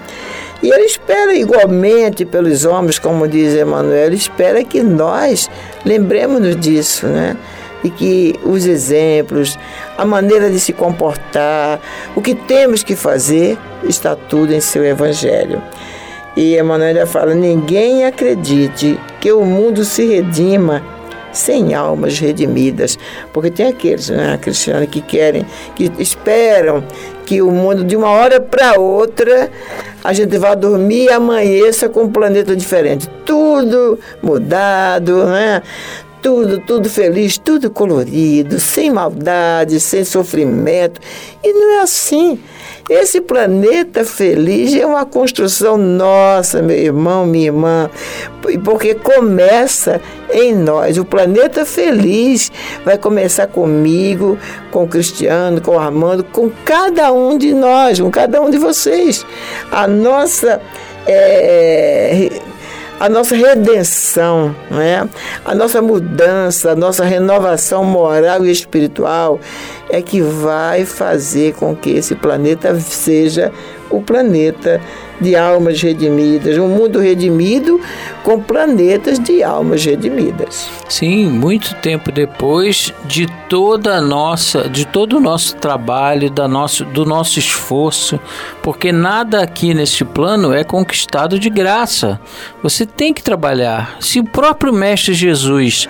E 0.63 0.71
ele 0.71 0.85
espera 0.85 1.35
igualmente 1.35 2.25
pelos 2.25 2.65
homens, 2.65 2.99
como 2.99 3.29
diz 3.29 3.55
Emmanuel, 3.55 4.07
ele 4.07 4.17
espera 4.17 4.65
que 4.65 4.83
nós 4.83 5.49
lembremos-nos 5.85 6.57
disso, 6.57 7.07
né? 7.07 7.37
E 7.85 7.91
que 7.91 8.35
os 8.45 8.67
exemplos, 8.67 9.57
a 9.97 10.05
maneira 10.05 10.51
de 10.51 10.59
se 10.59 10.73
comportar, 10.73 11.81
o 12.17 12.21
que 12.21 12.35
temos 12.35 12.83
que 12.83 12.97
fazer, 12.97 13.57
está 13.85 14.17
tudo 14.17 14.53
em 14.53 14.61
seu 14.61 14.85
Evangelho. 14.85 15.63
E 16.37 16.59
Emmanuel 16.59 17.07
fala: 17.07 17.35
ninguém 17.35 18.05
acredite 18.05 18.99
que 19.21 19.31
o 19.31 19.45
mundo 19.45 19.85
se 19.85 20.05
redima 20.07 20.83
sem 21.39 21.75
almas 21.75 22.19
redimidas. 22.19 22.99
Porque 23.33 23.51
tem 23.51 23.69
aqueles, 23.69 24.11
né, 24.11 24.39
Cristiano, 24.41 24.87
que 24.87 25.01
querem, 25.01 25.47
que 25.75 25.91
esperam 25.99 26.85
que 27.25 27.43
o 27.43 27.51
mundo 27.51 27.85
de 27.85 27.95
uma 27.97 28.09
hora 28.09 28.41
para 28.41 28.79
outra 28.79 29.51
a 30.03 30.13
gente 30.13 30.39
vá 30.39 30.55
dormir 30.55 31.05
e 31.05 31.13
amanheça 31.13 31.89
com 31.89 32.05
um 32.05 32.11
planeta 32.11 32.57
diferente. 32.57 33.09
Tudo 33.25 33.99
mudado, 34.23 35.27
né? 35.27 35.63
Tudo, 36.23 36.59
tudo 36.61 36.89
feliz, 36.89 37.39
tudo 37.39 37.71
colorido, 37.71 38.59
sem 38.59 38.91
maldade, 38.91 39.79
sem 39.79 40.05
sofrimento. 40.05 41.01
E 41.43 41.53
não 41.53 41.79
é 41.79 41.81
assim. 41.83 42.41
Esse 42.89 43.21
planeta 43.21 44.03
feliz 44.03 44.75
é 44.75 44.87
uma 44.87 45.05
construção 45.05 45.77
nossa, 45.77 46.63
meu 46.63 46.77
irmão, 46.77 47.27
minha 47.27 47.47
irmã, 47.47 47.91
porque 48.65 48.95
começa 48.95 50.01
em 50.33 50.55
nós. 50.55 50.97
O 50.97 51.05
planeta 51.05 51.67
feliz 51.67 52.51
vai 52.87 52.97
começar 52.97 53.47
comigo, 53.47 54.39
com 54.71 54.85
o 54.85 54.89
Cristiano, 54.89 55.61
com 55.61 55.73
o 55.73 55.79
Armando, 55.79 56.25
com 56.25 56.51
cada 56.65 57.13
um 57.13 57.37
de 57.37 57.53
nós, 57.53 58.01
com 58.01 58.11
cada 58.11 58.41
um 58.41 58.49
de 58.49 58.57
vocês. 58.57 59.25
A 59.71 59.87
nossa. 59.87 60.61
É, 61.07 62.31
a 63.01 63.09
nossa 63.09 63.37
redenção, 63.37 64.55
né? 64.71 65.09
a 65.45 65.55
nossa 65.55 65.81
mudança, 65.81 66.73
a 66.73 66.77
nossa 66.77 67.05
renovação 67.05 67.85
moral 67.85 68.45
e 68.45 68.51
espiritual 68.51 69.39
é 69.89 70.03
que 70.03 70.21
vai 70.21 70.85
fazer 70.85 71.55
com 71.55 71.77
que 71.77 71.91
esse 71.91 72.15
planeta 72.15 72.79
seja 72.81 73.53
o 73.91 74.01
planeta 74.01 74.81
de 75.21 75.35
almas 75.35 75.83
redimidas, 75.83 76.57
um 76.59 76.69
mundo 76.69 77.01
redimido 77.01 77.81
com 78.23 78.41
planetas 78.41 79.19
de 79.19 79.43
almas 79.43 79.85
redimidas. 79.85 80.71
Sim, 80.89 81.27
muito 81.27 81.75
tempo 81.77 82.13
depois 82.13 82.93
de 83.05 83.27
toda 83.49 83.97
a 83.97 84.01
nossa, 84.01 84.69
de 84.69 84.87
todo 84.87 85.17
o 85.17 85.21
nosso 85.21 85.57
trabalho, 85.57 86.31
da 86.31 86.47
nosso, 86.47 86.85
do 86.85 87.05
nosso 87.05 87.39
esforço, 87.39 88.21
porque 88.63 88.93
nada 88.93 89.43
aqui 89.43 89.75
neste 89.75 90.05
plano 90.05 90.53
é 90.53 90.63
conquistado 90.63 91.39
de 91.39 91.51
graça. 91.51 92.21
Você 92.63 92.87
tem 92.87 93.13
que 93.13 93.23
trabalhar. 93.23 93.97
Se 94.01 94.21
o 94.21 94.25
próprio 94.25 94.73
mestre 94.73 95.15
Jesus 95.15 95.89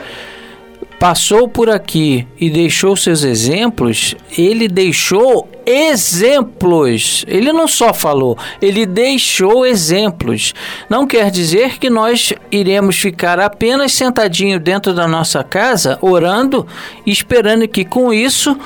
passou 0.99 1.49
por 1.49 1.71
aqui 1.71 2.27
e 2.39 2.51
deixou 2.51 2.97
seus 2.97 3.23
exemplos, 3.23 4.17
ele 4.37 4.67
deixou 4.69 5.49
exemplos. 5.65 7.25
Ele 7.29 7.53
não 7.53 7.69
só 7.69 7.95
falou, 7.95 8.37
ele 8.61 8.85
deixou 8.85 9.65
exemplos. 9.65 10.55
Não 10.89 11.07
quer 11.07 11.31
dizer 11.31 11.79
que 11.79 11.89
nós 11.89 12.33
iremos 12.51 12.97
ficar 12.97 13.39
apenas 13.39 13.93
sentadinho 13.93 14.59
dentro 14.59 14.93
da 14.93 15.07
nossa 15.07 15.45
casa, 15.45 15.99
orando, 16.01 16.67
esperando 17.07 17.69
que 17.69 17.85
com 17.85 18.13
isso 18.13 18.59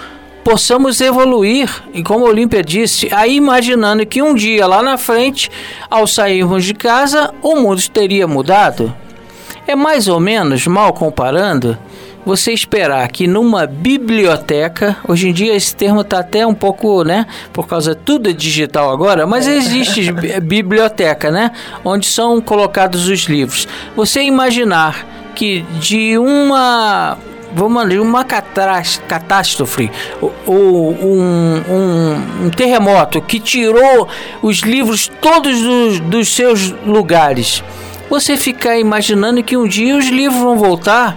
possamos 0.43 1.01
evoluir. 1.01 1.69
E 1.93 2.03
como 2.03 2.27
a 2.27 2.31
Olímpia 2.31 2.63
disse, 2.63 3.09
aí 3.13 3.37
imaginando 3.37 4.07
que 4.07 4.23
um 4.23 4.35
dia 4.35 4.67
lá 4.67 4.83
na 4.83 4.97
frente, 4.97 5.51
ao 5.91 6.07
sairmos 6.07 6.65
de 6.65 6.75
casa, 6.75 7.33
o 7.43 7.57
mundo 7.57 7.83
teria 7.91 8.27
mudado. 8.27 8.95
É 9.67 9.77
mais 9.77 10.09
ou 10.09 10.19
menos, 10.19 10.67
mal 10.67 10.93
comparando, 10.93 11.79
você 12.25 12.53
esperar 12.53 13.09
que 13.09 13.27
numa 13.27 13.67
biblioteca, 13.67 14.97
hoje 15.07 15.29
em 15.29 15.33
dia 15.33 15.55
esse 15.55 15.75
termo 15.75 16.03
está 16.03 16.21
até 16.21 16.47
um 16.47 16.55
pouco, 16.55 17.03
né, 17.03 17.27
por 17.53 17.67
causa 17.67 17.95
tudo 17.95 18.31
é 18.31 18.33
digital 18.33 18.91
agora, 18.91 19.27
mas 19.27 19.47
é. 19.47 19.57
existe 19.57 20.13
biblioteca, 20.41 21.31
né, 21.31 21.51
onde 21.85 22.07
são 22.07 22.41
colocados 22.41 23.09
os 23.09 23.25
livros. 23.25 23.67
Você 23.97 24.23
imaginar 24.23 25.07
que 25.35 25.63
de 25.81 26.19
uma 26.19 27.17
vamos 27.55 27.85
dizer, 27.85 28.01
uma 28.01 28.25
catástrofe 28.25 29.91
ou 30.47 30.91
um, 30.93 31.63
um, 31.69 32.47
um, 32.47 32.51
terremoto 32.51 33.21
que 33.21 33.39
tirou 33.39 34.09
os 34.41 34.61
livros 34.61 35.11
todos 35.21 35.61
dos, 35.61 36.01
dos 36.01 36.35
seus 36.35 36.71
lugares, 36.87 37.63
você 38.09 38.39
ficar 38.39 38.79
imaginando 38.79 39.43
que 39.43 39.57
um 39.57 39.69
dia 39.69 39.97
os 39.97 40.09
livros 40.09 40.41
vão 40.41 40.57
voltar 40.57 41.15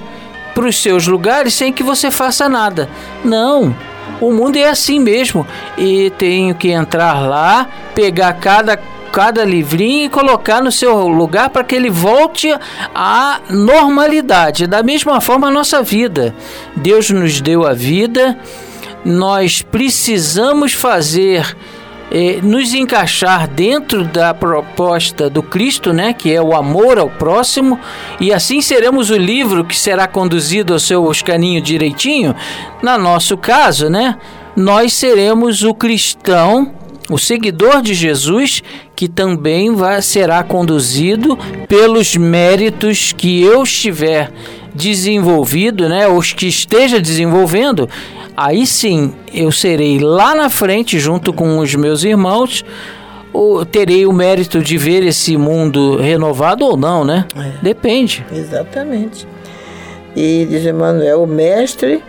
para 0.56 0.68
os 0.68 0.82
seus 0.82 1.06
lugares 1.06 1.54
sem 1.54 1.72
que 1.72 1.84
você 1.84 2.10
faça 2.10 2.50
nada. 2.50 2.90
Não. 3.24 3.76
O 4.22 4.32
mundo 4.32 4.56
é 4.56 4.70
assim 4.70 5.00
mesmo. 5.00 5.46
E 5.78 6.10
tenho 6.12 6.56
que 6.56 6.70
entrar 6.70 7.20
lá, 7.20 7.68
pegar 7.94 8.34
cada 8.34 8.80
cada 9.12 9.46
livrinho 9.46 10.08
e 10.08 10.10
colocar 10.10 10.62
no 10.62 10.70
seu 10.70 11.08
lugar 11.08 11.50
para 11.50 11.64
que 11.64 11.74
ele 11.74 11.90
volte 11.90 12.54
à 12.94 13.40
normalidade. 13.50 14.68
Da 14.68 14.84
mesma 14.84 15.22
forma, 15.22 15.48
a 15.48 15.52
nossa 15.52 15.82
vida. 15.82 16.36
Deus 16.76 17.10
nos 17.10 17.40
deu 17.40 17.66
a 17.66 17.72
vida, 17.72 18.38
nós 19.06 19.62
precisamos 19.62 20.74
fazer. 20.74 21.56
Eh, 22.18 22.40
nos 22.42 22.74
encaixar 22.74 23.46
dentro 23.46 24.06
da 24.06 24.34
proposta 24.34 25.30
do 25.30 25.44
Cristo, 25.44 25.92
né, 25.92 26.14
que 26.14 26.32
é 26.32 26.42
o 26.42 26.56
amor 26.56 26.98
ao 26.98 27.10
próximo, 27.10 27.78
e 28.22 28.32
assim 28.32 28.62
seremos 28.62 29.10
o 29.10 29.18
livro 29.18 29.66
que 29.66 29.76
será 29.76 30.08
conduzido 30.08 30.72
ao 30.72 30.80
seu 30.80 31.06
caninho 31.26 31.62
direitinho. 31.62 32.34
Na 32.82 32.98
nosso 32.98 33.36
caso, 33.36 33.90
né, 33.90 34.16
nós 34.56 34.94
seremos 34.94 35.62
o 35.62 35.74
cristão 35.74 36.72
o 37.10 37.20
seguidor 37.20 37.82
de 37.82 37.94
Jesus 37.94 38.64
que 38.96 39.10
também 39.10 39.76
vai, 39.76 40.02
será 40.02 40.42
conduzido 40.42 41.38
pelos 41.68 42.16
méritos 42.16 43.12
que 43.12 43.44
eu 43.44 43.62
estiver 43.62 44.32
desenvolvido, 44.76 45.88
né, 45.88 46.08
os 46.08 46.34
que 46.34 46.48
esteja 46.48 47.00
desenvolvendo, 47.00 47.90
aí 48.36 48.68
sim 48.68 49.14
eu 49.34 49.52
serei 49.52 49.98
lá 50.00 50.36
na 50.36 50.50
frente 50.50 51.00
junto 51.00 51.32
com 51.32 51.58
os 51.60 51.74
meus 51.74 52.04
irmãos, 52.04 52.64
ou 53.32 53.66
terei 53.66 54.06
o 54.06 54.14
mérito 54.14 54.62
de 54.62 54.78
ver 54.78 55.04
esse 55.04 55.36
mundo 55.36 55.98
renovado 55.98 56.66
ou 56.66 56.78
não, 56.78 57.04
né? 57.04 57.26
É. 57.36 57.52
Depende. 57.62 58.26
Exatamente. 58.32 59.28
E 60.16 60.48
diz 60.50 60.66
Emmanuel, 60.66 61.24
o 61.24 61.28
mestre 61.28 62.02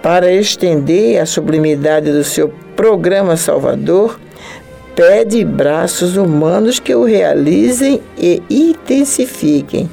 para 0.00 0.32
estender 0.32 1.20
a 1.20 1.26
sublimidade 1.26 2.10
do 2.10 2.24
seu 2.24 2.52
programa 2.76 3.36
Salvador, 3.36 4.18
pede 4.96 5.44
braços 5.44 6.16
humanos 6.16 6.78
que 6.78 6.94
o 6.94 7.04
realizem 7.04 8.00
e 8.18 8.42
intensifiquem. 8.50 9.88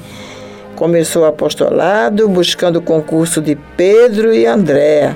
Começou 0.80 1.24
o 1.24 1.26
apostolado 1.26 2.26
buscando 2.26 2.76
o 2.76 2.80
concurso 2.80 3.42
de 3.42 3.54
Pedro 3.76 4.32
e 4.32 4.46
André, 4.46 5.14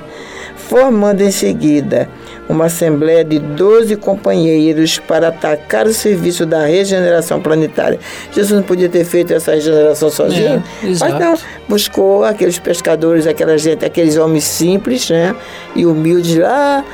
formando 0.55 1.21
em 1.21 1.31
seguida 1.31 2.07
uma 2.47 2.65
assembleia 2.65 3.23
de 3.25 3.39
12 3.39 3.95
companheiros 3.95 4.99
para 4.99 5.29
atacar 5.29 5.87
o 5.87 5.91
serviço 5.91 6.45
da 6.45 6.67
regeneração 6.67 7.41
planetária. 7.41 7.97
Jesus 8.31 8.51
não 8.51 8.61
podia 8.61 8.87
ter 8.87 9.03
feito 9.05 9.33
essa 9.33 9.55
regeneração 9.55 10.11
sozinho, 10.11 10.63
é, 10.83 10.87
mas 10.99 11.19
não, 11.19 11.35
buscou 11.67 12.23
aqueles 12.23 12.59
pescadores, 12.59 13.25
aquela 13.25 13.57
gente, 13.57 13.83
aqueles 13.83 14.17
homens 14.17 14.43
simples 14.43 15.09
né, 15.09 15.35
e 15.75 15.83
humildes 15.83 16.35
lá 16.35 16.85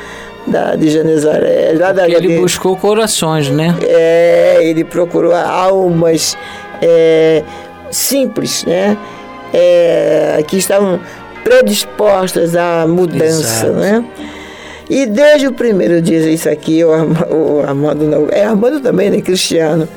da, 0.47 0.77
de 0.77 0.89
Genezaré. 0.89 1.73
Lá 1.77 1.91
da, 1.91 2.07
ele 2.07 2.39
buscou 2.39 2.77
corações, 2.77 3.49
né? 3.49 3.75
É, 3.83 4.59
ele 4.61 4.85
procurou 4.85 5.35
almas 5.35 6.37
é, 6.81 7.43
simples, 7.91 8.65
né? 8.65 8.97
É, 9.53 10.43
que 10.47 10.57
estavam 10.57 10.99
predispostas 11.43 12.55
à 12.55 12.87
mudança, 12.87 13.67
Exato. 13.67 13.73
né? 13.73 14.05
E 14.89 15.05
desde 15.05 15.47
o 15.47 15.53
primeiro 15.53 16.01
dia, 16.01 16.19
isso 16.29 16.49
aqui, 16.49 16.83
o, 16.83 17.61
Armando 17.65 18.05
não, 18.05 18.27
é 18.29 18.43
Armando 18.43 18.81
também, 18.81 19.09
né, 19.09 19.21
Cristiano? 19.21 19.87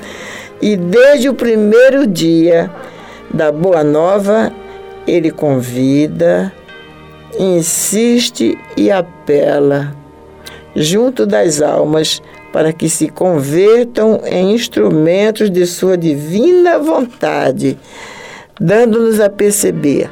E 0.62 0.76
desde 0.76 1.28
o 1.28 1.34
primeiro 1.34 2.06
dia 2.06 2.70
da 3.32 3.50
Boa 3.50 3.82
Nova, 3.82 4.52
ele 5.06 5.30
convida, 5.30 6.52
insiste 7.38 8.56
e 8.76 8.90
apela 8.90 9.92
junto 10.76 11.26
das 11.26 11.60
almas 11.60 12.22
para 12.54 12.72
que 12.72 12.88
se 12.88 13.08
convertam 13.08 14.20
em 14.24 14.54
instrumentos 14.54 15.50
de 15.50 15.66
sua 15.66 15.98
divina 15.98 16.78
vontade, 16.78 17.76
dando-nos 18.60 19.18
a 19.18 19.28
perceber 19.28 20.08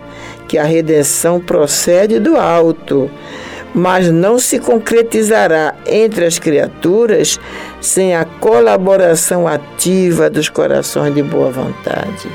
que 0.49 0.59
a 0.59 0.65
redenção 0.65 1.39
procede 1.39 2.19
do 2.19 2.37
alto 2.37 3.09
mas 3.75 4.11
não 4.11 4.39
se 4.39 4.59
concretizará 4.59 5.75
entre 5.87 6.27
as 6.27 6.39
criaturas 6.39 7.41
sem 7.81 8.15
a 8.15 8.25
colaboração 8.25 9.47
ativa 9.49 10.29
dos 10.29 10.49
corações 10.49 11.15
de 11.15 11.23
boa 11.23 11.51
vontade. 11.51 12.29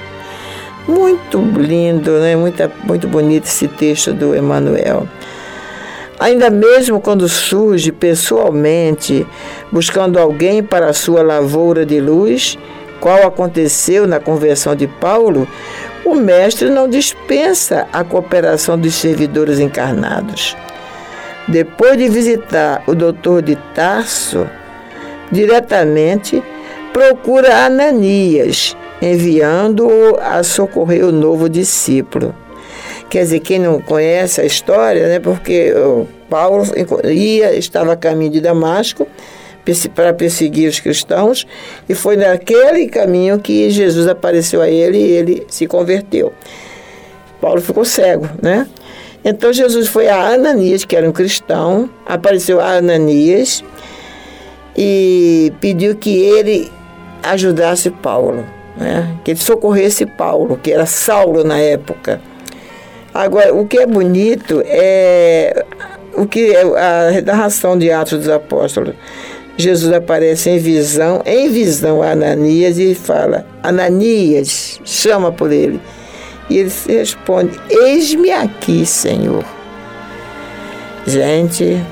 Muito 0.88 1.38
lindo, 1.40 2.10
né? 2.20 2.36
muito, 2.36 2.72
muito 2.86 3.08
bonito 3.08 3.44
esse 3.44 3.68
texto 3.68 4.14
do 4.14 4.36
Emmanuel. 4.36 5.08
Ainda 6.20 6.50
mesmo 6.50 7.00
quando 7.00 7.30
surge 7.30 7.92
pessoalmente, 7.92 9.26
buscando 9.72 10.18
alguém 10.18 10.64
para 10.64 10.88
a 10.88 10.94
sua 10.94 11.22
lavoura 11.22 11.86
de 11.86 12.00
luz, 12.00 12.58
qual 13.00 13.28
aconteceu 13.28 14.08
na 14.08 14.20
conversão 14.20 14.76
de 14.76 14.88
Paulo, 14.88 15.48
o 16.04 16.16
Mestre 16.16 16.70
não 16.70 16.88
dispensa 16.88 17.88
a 17.94 18.04
cooperação 18.04 18.80
dos 18.80 18.96
servidores 18.96 19.60
encarnados. 19.60 20.58
Depois 21.48 21.98
de 21.98 22.10
visitar 22.10 22.84
o 22.88 22.96
doutor 22.96 23.42
de 23.42 23.56
Tarso, 23.76 24.50
diretamente 25.32 26.42
procura 26.92 27.66
Ananias, 27.66 28.76
enviando-o 29.02 30.18
a 30.20 30.42
socorrer 30.42 31.06
o 31.06 31.12
novo 31.12 31.48
discípulo. 31.48 32.34
Quer 33.10 33.24
dizer, 33.24 33.40
quem 33.40 33.60
não 33.60 33.82
conhece 33.82 34.42
a 34.42 34.46
história, 34.46 35.08
né, 35.08 35.20
porque 35.20 35.74
Paulo 36.30 36.64
ia, 37.06 37.54
estava 37.56 37.94
a 37.94 37.96
caminho 37.96 38.32
de 38.32 38.42
Damasco 38.42 39.08
para 39.94 40.14
perseguir 40.14 40.70
os 40.70 40.80
cristãos, 40.80 41.46
e 41.90 41.94
foi 41.94 42.16
naquele 42.16 42.88
caminho 42.88 43.38
que 43.40 43.70
Jesus 43.70 44.08
apareceu 44.08 44.62
a 44.62 44.70
ele 44.70 44.98
e 44.98 45.12
ele 45.12 45.48
se 45.50 45.68
converteu. 45.68 46.32
Paulo 47.42 47.62
ficou 47.62 47.84
cego, 47.84 48.30
né? 48.42 48.66
Então 49.24 49.52
Jesus 49.52 49.90
foi 49.90 50.08
a 50.08 50.34
Ananias, 50.34 50.86
que 50.86 50.96
era 50.96 51.08
um 51.08 51.12
cristão, 51.12 51.90
apareceu 52.06 52.62
a 52.62 52.78
Ananias 52.78 53.64
e 54.76 55.52
pediu 55.60 55.96
que 55.96 56.18
ele 56.18 56.72
ajudasse 57.24 57.90
Paulo, 57.90 58.46
né? 58.78 59.18
que 59.24 59.32
ele 59.32 59.40
socorresse 59.40 60.06
Paulo, 60.06 60.58
que 60.62 60.72
era 60.72 60.86
Saulo 60.86 61.44
na 61.44 61.58
época. 61.58 62.22
Agora, 63.18 63.52
o 63.52 63.68
que 63.68 63.80
é 63.80 63.88
bonito 63.88 64.62
é 64.64 65.66
o 66.14 66.28
que 66.28 66.54
é 66.54 66.62
a 66.62 67.20
narração 67.26 67.76
de 67.76 67.92
Atos 67.92 68.20
dos 68.20 68.30
Apóstolos. 68.30 68.94
Jesus 69.58 69.92
aparece 69.92 70.52
em 70.52 70.60
visão, 70.60 71.24
em 71.26 71.50
visão 71.50 72.04
a 72.04 72.12
Ananias 72.12 72.78
e 72.78 72.94
fala: 72.94 73.44
Ananias, 73.64 74.80
chama 74.86 75.32
por 75.32 75.52
ele. 75.52 75.82
E 76.48 76.60
ele 76.60 76.72
responde: 76.88 77.60
Eis-me 77.72 78.32
aqui, 78.32 78.86
Senhor. 78.86 79.44
Gente, 81.08 81.84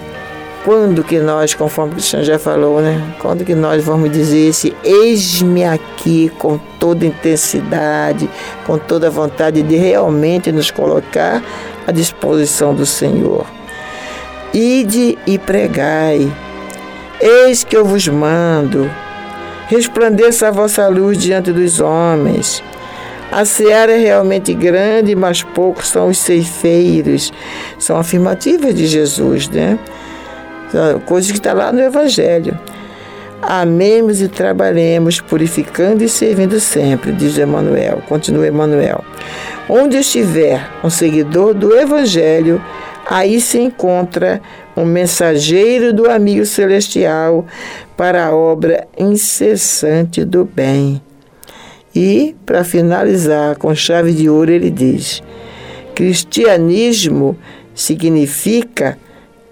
quando 0.66 1.04
que 1.04 1.20
nós, 1.20 1.54
conforme 1.54 1.92
o 1.92 1.96
Cristiano 1.96 2.26
já 2.26 2.40
falou, 2.40 2.82
né? 2.82 3.00
Quando 3.20 3.46
que 3.46 3.54
nós 3.54 3.84
vamos 3.84 4.12
dizer 4.12 4.50
esse 4.50 4.76
eis-me 4.84 5.64
aqui 5.64 6.30
com 6.40 6.58
toda 6.80 7.06
intensidade, 7.06 8.28
com 8.66 8.78
toda 8.78 9.10
vontade 9.10 9.62
de 9.62 9.76
realmente 9.76 10.52
nos 10.52 10.72
colocar 10.72 11.44
à 11.86 11.92
disposição 11.92 12.74
do 12.74 12.86
Senhor. 12.86 13.46
Ide 14.52 15.18
e 15.28 15.38
pregai. 15.38 16.36
Eis 17.22 17.64
que 17.64 17.78
eu 17.78 17.86
vos 17.86 18.08
mando. 18.08 18.90
Resplandeça 19.68 20.48
a 20.48 20.52
vossa 20.52 20.88
luz 20.88 21.20
diante 21.20 21.52
dos 21.52 21.80
homens 21.80 22.64
a 23.32 23.44
seara 23.44 23.92
é 23.92 23.98
realmente 23.98 24.54
grande, 24.54 25.16
mas 25.16 25.44
poucos 25.44 25.90
são 25.90 26.08
os 26.08 26.18
ceifeiros. 26.20 27.34
São 27.78 27.98
afirmativas 27.98 28.74
de 28.74 28.88
Jesus, 28.88 29.50
né? 29.50 29.78
Coisas 31.06 31.32
que 31.32 31.38
está 31.38 31.54
lá 31.54 31.72
no 31.72 31.82
Evangelho. 31.82 32.58
Amemos 33.42 34.22
e 34.22 34.28
trabalhemos, 34.28 35.22
purificando 35.22 36.04
e 36.04 36.10
servindo 36.10 36.60
sempre, 36.60 37.12
diz 37.12 37.38
Emmanuel, 37.38 38.02
continua 38.08 38.48
Emmanuel. 38.48 39.04
Onde 39.70 39.98
estiver 39.98 40.68
um 40.84 40.90
seguidor 40.90 41.54
do 41.54 41.76
Evangelho, 41.78 42.62
aí 43.06 43.40
se 43.40 43.60
encontra 43.60 44.42
um 44.76 44.84
mensageiro 44.84 45.94
do 45.94 46.10
amigo 46.10 46.46
celestial 46.46 47.46
para 47.96 48.26
a 48.26 48.36
obra 48.36 48.88
incessante 48.98 50.26
do 50.26 50.44
bem. 50.44 51.02
E, 51.94 52.36
para 52.46 52.64
finalizar 52.64 53.56
com 53.58 53.74
chave 53.76 54.12
de 54.12 54.30
ouro, 54.30 54.52
ele 54.52 54.70
diz: 54.70 55.22
Cristianismo 55.94 57.38
significa 57.74 58.98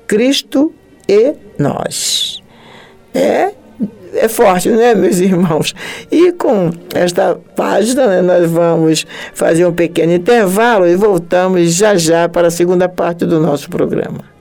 Cristo 0.07 0.73
e 1.07 1.33
nós. 1.57 2.41
É, 3.13 3.51
é 4.15 4.27
forte, 4.27 4.69
né, 4.69 4.95
meus 4.95 5.19
irmãos? 5.19 5.73
E 6.11 6.31
com 6.31 6.71
esta 6.93 7.37
página, 7.55 8.07
né, 8.07 8.21
nós 8.21 8.49
vamos 8.49 9.05
fazer 9.33 9.65
um 9.65 9.73
pequeno 9.73 10.13
intervalo 10.13 10.87
e 10.87 10.95
voltamos 10.95 11.73
já 11.73 11.95
já 11.95 12.27
para 12.27 12.47
a 12.47 12.51
segunda 12.51 12.87
parte 12.89 13.25
do 13.25 13.39
nosso 13.39 13.69
programa. 13.69 14.32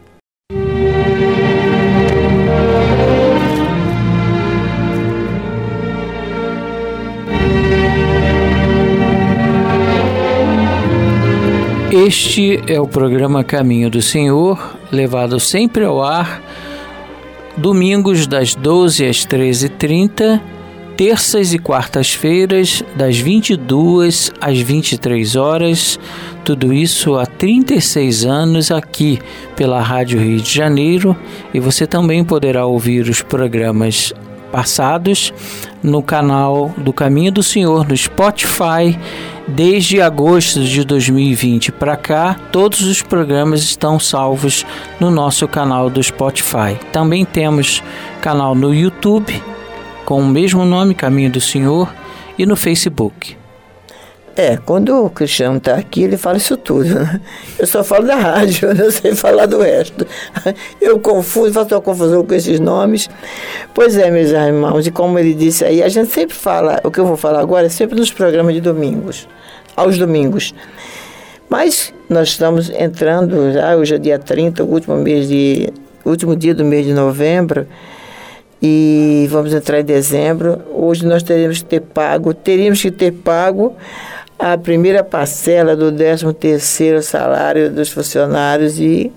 Este 11.93 12.59
é 12.67 12.81
o 12.81 12.89
programa 12.89 13.45
Caminho 13.45 13.91
do 13.91 14.01
Senhor, 14.01 14.79
levado 14.91 15.39
sempre 15.39 15.85
ao 15.85 16.03
ar, 16.03 16.41
domingos 17.55 18.27
das 18.27 18.55
12 18.55 19.05
às 19.05 19.27
13h30, 19.27 20.41
terças 20.97 21.53
e 21.53 21.59
quartas-feiras, 21.59 22.83
das 22.97 23.19
22 23.19 24.33
às 24.41 24.59
23 24.59 25.37
horas. 25.37 26.01
Tudo 26.43 26.73
isso 26.73 27.17
há 27.17 27.27
36 27.27 28.25
anos 28.25 28.71
aqui 28.71 29.19
pela 29.55 29.83
Rádio 29.83 30.19
Rio 30.19 30.41
de 30.41 30.51
Janeiro 30.51 31.15
e 31.53 31.61
você 31.61 31.87
também 31.87 32.25
poderá 32.25 32.65
ouvir 32.65 33.03
os 33.03 33.21
programas 33.21 34.15
passados 34.51 35.31
no 35.83 36.03
canal 36.03 36.73
do 36.77 36.93
Caminho 36.93 37.33
do 37.33 37.43
Senhor 37.43 37.87
no 37.87 37.97
Spotify. 37.97 38.99
Desde 39.49 40.01
agosto 40.01 40.61
de 40.63 40.85
2020 40.85 41.73
para 41.73 41.97
cá, 41.97 42.37
todos 42.53 42.83
os 42.83 43.03
programas 43.03 43.63
estão 43.63 43.99
salvos 43.99 44.65
no 45.01 45.11
nosso 45.11 45.49
canal 45.49 45.91
do 45.91 46.03
Spotify. 46.03 46.79
Também 46.93 47.25
temos 47.25 47.83
canal 48.21 48.55
no 48.55 48.73
YouTube 48.73 49.43
com 50.05 50.21
o 50.21 50.27
mesmo 50.27 50.65
nome, 50.65 50.95
Caminho 50.95 51.31
do 51.31 51.41
Senhor, 51.41 51.93
e 52.39 52.45
no 52.45 52.57
Facebook. 52.57 53.42
É, 54.35 54.57
quando 54.57 55.05
o 55.05 55.11
Cristiano 55.11 55.59
está 55.59 55.75
aqui, 55.75 56.05
ele 56.05 56.17
fala 56.17 56.39
isso 56.39 56.57
tudo. 56.57 56.89
Né? 56.89 57.21
Eu 57.59 57.67
só 57.67 57.85
falo 57.85 58.07
da 58.07 58.17
rádio, 58.17 58.69
eu 58.71 58.75
não 58.75 58.91
sei 58.91 59.15
falar 59.15 59.47
do 59.47 59.61
resto. 59.61 60.07
Eu 60.81 60.99
confuso, 60.99 61.53
faço 61.53 61.75
uma 61.75 61.81
confusão 61.81 62.25
com 62.25 62.35
esses 62.35 62.59
nomes. 62.59 63.11
Pois 63.75 63.97
é, 63.97 64.11
meus 64.11 64.31
irmãos, 64.31 64.87
e 64.87 64.91
como 64.91 65.19
ele 65.19 65.35
disse 65.35 65.65
aí, 65.65 65.83
a 65.83 65.89
gente 65.89 66.11
sempre 66.11 66.35
fala, 66.35 66.81
o 66.83 66.91
que 66.91 66.99
eu 66.99 67.07
vou 67.07 67.17
falar 67.17 67.41
agora 67.41 67.67
é 67.67 67.69
sempre 67.69 67.99
nos 67.99 68.11
programas 68.11 68.55
de 68.55 68.61
domingos, 68.61 69.29
aos 69.77 69.99
domingos. 69.99 70.55
Mas 71.49 71.93
nós 72.09 72.29
estamos 72.29 72.71
entrando 72.71 73.53
já, 73.53 73.77
hoje 73.77 73.95
é 73.95 73.99
dia 73.99 74.19
30, 74.19 74.65
o 74.65 74.67
último 74.67 74.97
mês 74.97 75.29
de. 75.29 75.69
último 76.05 76.35
dia 76.35 76.55
do 76.55 76.65
mês 76.65 76.87
de 76.87 76.95
novembro 76.95 77.67
e 78.63 79.27
vamos 79.29 79.53
entrar 79.53 79.81
em 79.81 79.85
dezembro. 79.85 80.63
Hoje 80.73 81.05
nós 81.05 81.23
teremos 81.23 81.59
que 81.59 81.65
ter 81.65 81.81
pago, 81.81 82.33
teríamos 82.33 82.81
que 82.81 82.91
ter 82.91 83.11
pago 83.13 83.75
a 84.39 84.59
primeira 84.59 85.05
parcela 85.05 85.77
do 85.77 85.93
13 85.93 86.33
terceiro 86.35 87.03
salário 87.03 87.71
dos 87.71 87.91
funcionários 87.91 88.79
e 88.79 89.13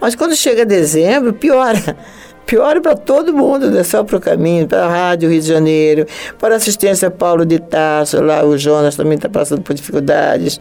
Mas 0.00 0.14
quando 0.14 0.36
chega 0.36 0.64
dezembro, 0.64 1.32
piora 1.32 1.96
pior 2.48 2.80
para 2.80 2.96
todo 2.96 3.30
mundo, 3.34 3.70
não 3.70 3.78
é 3.78 3.84
só 3.84 4.02
para 4.02 4.16
o 4.16 4.20
caminho, 4.20 4.66
para 4.66 4.86
a 4.86 4.88
Rádio 4.88 5.28
Rio 5.28 5.38
de 5.38 5.46
Janeiro, 5.46 6.06
para 6.38 6.54
a 6.54 6.56
assistência 6.56 7.10
Paulo 7.10 7.44
de 7.44 7.58
Tasso, 7.58 8.22
lá 8.22 8.42
o 8.42 8.56
Jonas 8.56 8.96
também 8.96 9.16
está 9.16 9.28
passando 9.28 9.60
por 9.60 9.74
dificuldades, 9.74 10.58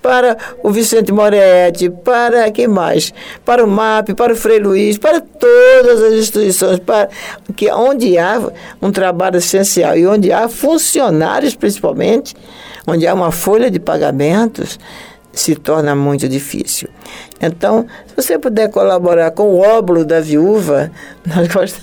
para 0.00 0.36
o 0.62 0.70
Vicente 0.70 1.10
Moretti, 1.10 1.90
para 1.90 2.48
quem 2.52 2.68
mais? 2.68 3.12
Para 3.44 3.64
o 3.64 3.66
MAP, 3.66 4.14
para 4.14 4.32
o 4.32 4.36
Frei 4.36 4.60
Luiz, 4.60 4.98
para 4.98 5.20
todas 5.20 6.00
as 6.00 6.12
instituições, 6.12 6.78
para 6.78 7.08
que 7.56 7.68
onde 7.72 8.16
há 8.16 8.40
um 8.80 8.92
trabalho 8.92 9.38
essencial 9.38 9.96
e 9.96 10.06
onde 10.06 10.30
há 10.30 10.48
funcionários 10.48 11.56
principalmente, 11.56 12.36
onde 12.86 13.04
há 13.04 13.12
uma 13.12 13.32
folha 13.32 13.68
de 13.68 13.80
pagamentos, 13.80 14.78
se 15.36 15.54
torna 15.54 15.94
muito 15.94 16.26
difícil. 16.28 16.88
Então, 17.40 17.86
se 18.06 18.16
você 18.16 18.38
puder 18.38 18.70
colaborar 18.70 19.30
com 19.30 19.50
o 19.50 19.58
óbolo 19.58 20.02
da 20.02 20.18
viúva, 20.18 20.90
nós 21.54 21.76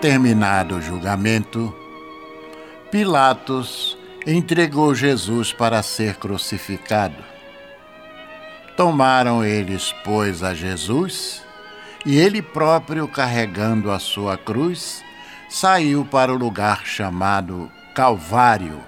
Terminado 0.02 0.78
o 0.78 0.82
julgamento, 0.82 1.72
Pilatos 2.90 3.96
entregou 4.26 4.96
Jesus 4.96 5.52
para 5.52 5.80
ser 5.80 6.16
crucificado. 6.16 7.22
Tomaram 8.76 9.44
eles, 9.44 9.94
pois, 10.02 10.42
a 10.42 10.54
Jesus, 10.54 11.40
e 12.04 12.18
ele 12.18 12.42
próprio, 12.42 13.06
carregando 13.06 13.92
a 13.92 14.00
sua 14.00 14.36
cruz, 14.36 15.04
saiu 15.48 16.04
para 16.04 16.32
o 16.32 16.36
lugar 16.36 16.84
chamado 16.84 17.70
Calvário, 17.94 18.80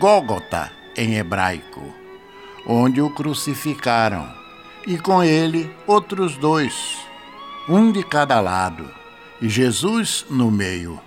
Gólgota 0.00 0.72
em 0.96 1.14
hebraico, 1.14 1.94
onde 2.66 3.00
o 3.00 3.08
crucificaram, 3.08 4.28
e 4.84 4.98
com 4.98 5.22
ele 5.22 5.72
outros 5.86 6.36
dois, 6.36 6.98
um 7.68 7.92
de 7.92 8.02
cada 8.02 8.40
lado, 8.40 8.99
e 9.40 9.48
Jesus 9.48 10.26
no 10.28 10.50
meio. 10.50 11.00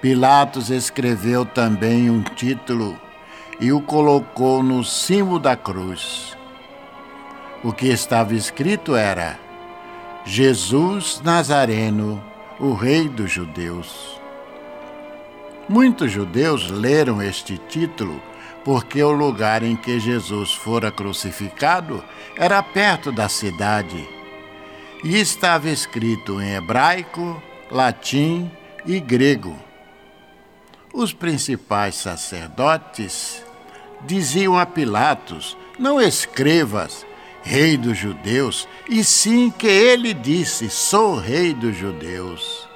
Pilatos 0.00 0.70
escreveu 0.70 1.44
também 1.44 2.10
um 2.10 2.22
título 2.22 2.98
e 3.58 3.72
o 3.72 3.80
colocou 3.80 4.62
no 4.62 4.84
cimo 4.84 5.38
da 5.38 5.56
cruz. 5.56 6.36
O 7.64 7.72
que 7.72 7.88
estava 7.88 8.34
escrito 8.34 8.94
era: 8.94 9.38
Jesus 10.24 11.20
Nazareno, 11.24 12.22
o 12.60 12.74
Rei 12.74 13.08
dos 13.08 13.32
Judeus. 13.32 14.20
Muitos 15.68 16.12
judeus 16.12 16.70
leram 16.70 17.20
este 17.20 17.58
título 17.58 18.22
porque 18.64 19.02
o 19.02 19.10
lugar 19.10 19.64
em 19.64 19.74
que 19.74 19.98
Jesus 19.98 20.52
fora 20.52 20.92
crucificado 20.92 22.04
era 22.36 22.62
perto 22.62 23.10
da 23.10 23.28
cidade 23.28 24.15
e 25.04 25.18
estava 25.18 25.68
escrito 25.68 26.40
em 26.40 26.54
hebraico, 26.54 27.42
latim 27.70 28.50
e 28.84 29.00
grego. 29.00 29.56
Os 30.92 31.12
principais 31.12 31.96
sacerdotes 31.96 33.42
diziam 34.06 34.58
a 34.58 34.64
Pilatos: 34.64 35.56
Não 35.78 36.00
escrevas, 36.00 37.06
Rei 37.42 37.76
dos 37.76 37.96
Judeus, 37.96 38.66
e 38.88 39.04
sim 39.04 39.50
que 39.50 39.66
ele 39.66 40.14
disse: 40.14 40.70
Sou 40.70 41.16
Rei 41.16 41.52
dos 41.52 41.76
Judeus. 41.76 42.66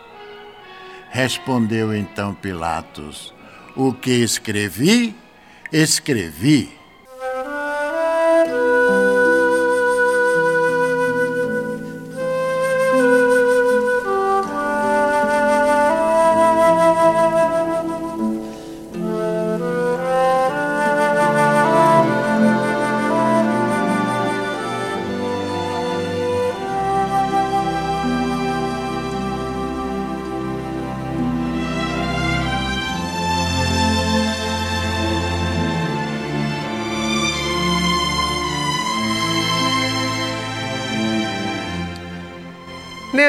Respondeu 1.10 1.94
então 1.94 2.34
Pilatos: 2.34 3.34
O 3.74 3.92
que 3.92 4.12
escrevi, 4.12 5.14
escrevi. 5.72 6.79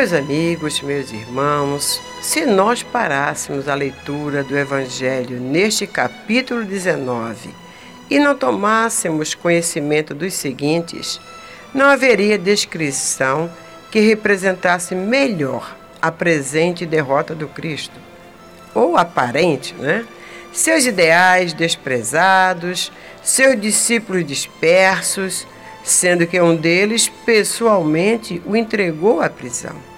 Meus 0.01 0.13
amigos, 0.13 0.81
meus 0.81 1.11
irmãos, 1.11 2.01
se 2.23 2.43
nós 2.43 2.81
parássemos 2.81 3.69
a 3.69 3.75
leitura 3.75 4.43
do 4.43 4.57
Evangelho 4.57 5.39
neste 5.39 5.85
capítulo 5.85 6.63
19 6.63 7.51
e 8.09 8.17
não 8.17 8.35
tomássemos 8.35 9.35
conhecimento 9.35 10.15
dos 10.15 10.33
seguintes, 10.33 11.21
não 11.71 11.85
haveria 11.85 12.35
descrição 12.35 13.47
que 13.91 13.99
representasse 13.99 14.95
melhor 14.95 15.77
a 16.01 16.11
presente 16.11 16.83
derrota 16.83 17.35
do 17.35 17.47
Cristo, 17.47 17.99
ou 18.73 18.97
aparente, 18.97 19.75
né? 19.75 20.03
Seus 20.51 20.83
ideais 20.83 21.53
desprezados, 21.53 22.91
seus 23.21 23.61
discípulos 23.61 24.25
dispersos, 24.25 25.45
sendo 25.83 26.25
que 26.25 26.41
um 26.41 26.55
deles 26.55 27.07
pessoalmente 27.07 28.41
o 28.47 28.55
entregou 28.55 29.21
à 29.21 29.29
prisão. 29.29 29.90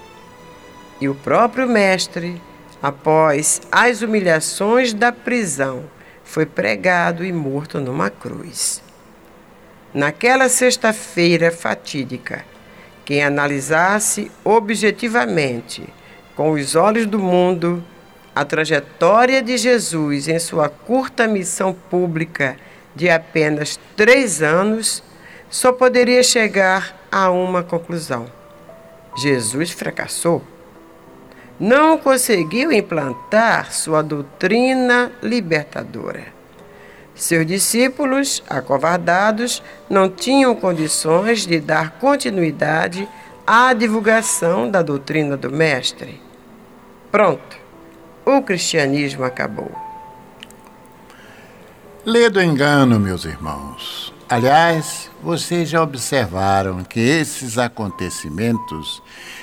E 1.00 1.08
o 1.08 1.14
próprio 1.14 1.68
Mestre, 1.68 2.40
após 2.80 3.60
as 3.70 4.00
humilhações 4.00 4.92
da 4.92 5.10
prisão, 5.10 5.84
foi 6.22 6.46
pregado 6.46 7.24
e 7.24 7.32
morto 7.32 7.80
numa 7.80 8.10
cruz. 8.10 8.82
Naquela 9.92 10.48
sexta-feira 10.48 11.50
fatídica, 11.50 12.44
quem 13.04 13.22
analisasse 13.22 14.30
objetivamente, 14.44 15.86
com 16.36 16.52
os 16.52 16.74
olhos 16.74 17.06
do 17.06 17.18
mundo, 17.18 17.84
a 18.34 18.44
trajetória 18.44 19.42
de 19.42 19.56
Jesus 19.56 20.26
em 20.28 20.38
sua 20.38 20.68
curta 20.68 21.28
missão 21.28 21.72
pública 21.72 22.56
de 22.94 23.10
apenas 23.10 23.78
três 23.96 24.42
anos, 24.42 25.02
só 25.50 25.72
poderia 25.72 26.22
chegar 26.22 26.96
a 27.10 27.30
uma 27.30 27.62
conclusão: 27.62 28.26
Jesus 29.16 29.70
fracassou 29.70 30.53
não 31.58 31.98
conseguiu 31.98 32.72
implantar 32.72 33.72
sua 33.72 34.02
doutrina 34.02 35.12
libertadora. 35.22 36.32
Seus 37.14 37.46
discípulos, 37.46 38.42
acovardados, 38.48 39.62
não 39.88 40.08
tinham 40.08 40.54
condições 40.54 41.46
de 41.46 41.60
dar 41.60 41.92
continuidade 41.98 43.08
à 43.46 43.72
divulgação 43.72 44.68
da 44.68 44.82
doutrina 44.82 45.36
do 45.36 45.50
Mestre. 45.50 46.20
Pronto, 47.12 47.56
o 48.24 48.42
cristianismo 48.42 49.24
acabou. 49.24 49.70
Lê 52.04 52.28
do 52.28 52.42
engano, 52.42 52.98
meus 52.98 53.24
irmãos. 53.24 54.13
Aliás, 54.28 55.10
vocês 55.22 55.68
já 55.68 55.82
observaram 55.82 56.82
que 56.82 56.98
esses 56.98 57.58
acontecimentos 57.58 59.02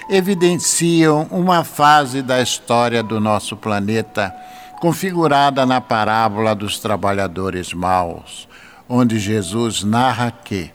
evidenciam 0.10 1.28
uma 1.30 1.63
fase 1.63 2.24
da 2.24 2.41
história 2.41 3.04
do 3.04 3.20
nosso 3.20 3.56
planeta 3.56 4.34
configurada 4.80 5.65
na 5.67 5.80
parábola 5.80 6.56
dos 6.56 6.80
trabalhadores 6.80 7.74
maus, 7.74 8.48
onde 8.89 9.20
Jesus 9.20 9.84
narra 9.84 10.32
que 10.32 10.72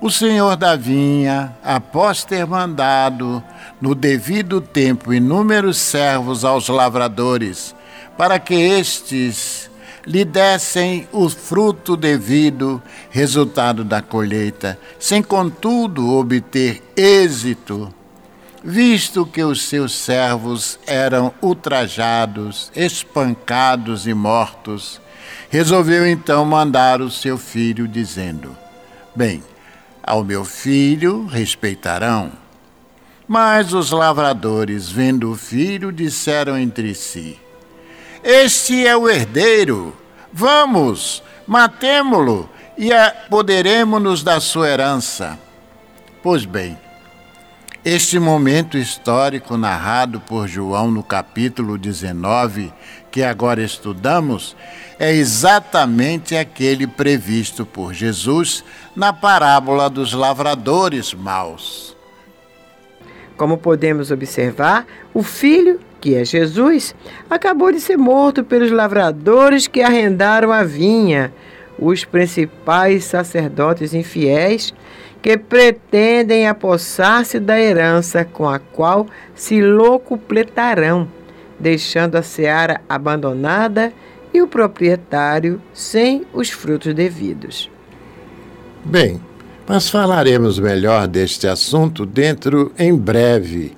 o 0.00 0.10
senhor 0.10 0.54
da 0.54 0.76
vinha, 0.76 1.56
após 1.64 2.22
ter 2.22 2.46
mandado 2.46 3.42
no 3.80 3.94
devido 3.94 4.60
tempo 4.60 5.12
inúmeros 5.12 5.78
servos 5.78 6.44
aos 6.44 6.68
lavradores, 6.68 7.74
para 8.16 8.38
que 8.38 8.54
estes 8.54 9.68
lhe 10.08 10.24
dessem 10.24 11.06
o 11.12 11.28
fruto 11.28 11.94
devido, 11.94 12.82
resultado 13.10 13.84
da 13.84 14.00
colheita, 14.00 14.78
sem 14.98 15.22
contudo 15.22 16.08
obter 16.08 16.82
êxito, 16.96 17.92
visto 18.64 19.26
que 19.26 19.44
os 19.44 19.62
seus 19.62 19.94
servos 19.94 20.78
eram 20.86 21.32
ultrajados, 21.42 22.72
espancados 22.74 24.06
e 24.06 24.14
mortos, 24.14 24.98
resolveu 25.50 26.06
então 26.06 26.42
mandar 26.42 27.02
o 27.02 27.10
seu 27.10 27.36
filho, 27.36 27.86
dizendo: 27.86 28.56
Bem, 29.14 29.42
ao 30.02 30.24
meu 30.24 30.42
filho 30.42 31.26
respeitarão. 31.26 32.32
Mas 33.26 33.74
os 33.74 33.90
lavradores, 33.90 34.90
vendo 34.90 35.30
o 35.30 35.36
filho, 35.36 35.92
disseram 35.92 36.56
entre 36.58 36.94
si: 36.94 37.38
Este 38.22 38.86
é 38.86 38.96
o 38.96 39.08
herdeiro. 39.08 39.96
Vamos, 40.32 41.22
matemo-lo 41.46 42.48
e 42.76 42.92
apoderemo-nos 42.92 44.22
da 44.22 44.40
sua 44.40 44.68
herança. 44.68 45.38
Pois 46.22 46.44
bem, 46.44 46.76
este 47.84 48.18
momento 48.18 48.76
histórico 48.76 49.56
narrado 49.56 50.20
por 50.20 50.48
João 50.48 50.90
no 50.90 51.02
capítulo 51.02 51.78
19, 51.78 52.72
que 53.10 53.22
agora 53.22 53.62
estudamos, 53.62 54.56
é 54.98 55.12
exatamente 55.12 56.36
aquele 56.36 56.86
previsto 56.86 57.64
por 57.64 57.94
Jesus 57.94 58.64
na 58.94 59.12
parábola 59.12 59.88
dos 59.88 60.12
lavradores 60.12 61.14
maus. 61.14 61.96
Como 63.36 63.56
podemos 63.56 64.10
observar, 64.10 64.84
o 65.14 65.22
filho, 65.22 65.80
que 66.00 66.14
é 66.14 66.24
Jesus, 66.24 66.94
acabou 67.28 67.72
de 67.72 67.80
ser 67.80 67.96
morto 67.96 68.44
pelos 68.44 68.70
lavradores 68.70 69.66
que 69.66 69.82
arrendaram 69.82 70.52
a 70.52 70.62
vinha, 70.62 71.32
os 71.78 72.04
principais 72.04 73.04
sacerdotes 73.04 73.94
infiéis 73.94 74.74
que 75.22 75.36
pretendem 75.36 76.46
apossar-se 76.46 77.40
da 77.40 77.60
herança 77.60 78.24
com 78.24 78.48
a 78.48 78.58
qual 78.58 79.06
se 79.34 79.60
locupletarão, 79.60 81.08
deixando 81.58 82.16
a 82.16 82.22
seara 82.22 82.80
abandonada 82.88 83.92
e 84.32 84.40
o 84.40 84.48
proprietário 84.48 85.60
sem 85.72 86.24
os 86.32 86.50
frutos 86.50 86.94
devidos. 86.94 87.70
Bem, 88.84 89.20
mas 89.66 89.90
falaremos 89.90 90.58
melhor 90.58 91.06
deste 91.06 91.46
assunto 91.46 92.06
dentro 92.06 92.72
em 92.78 92.96
breve, 92.96 93.74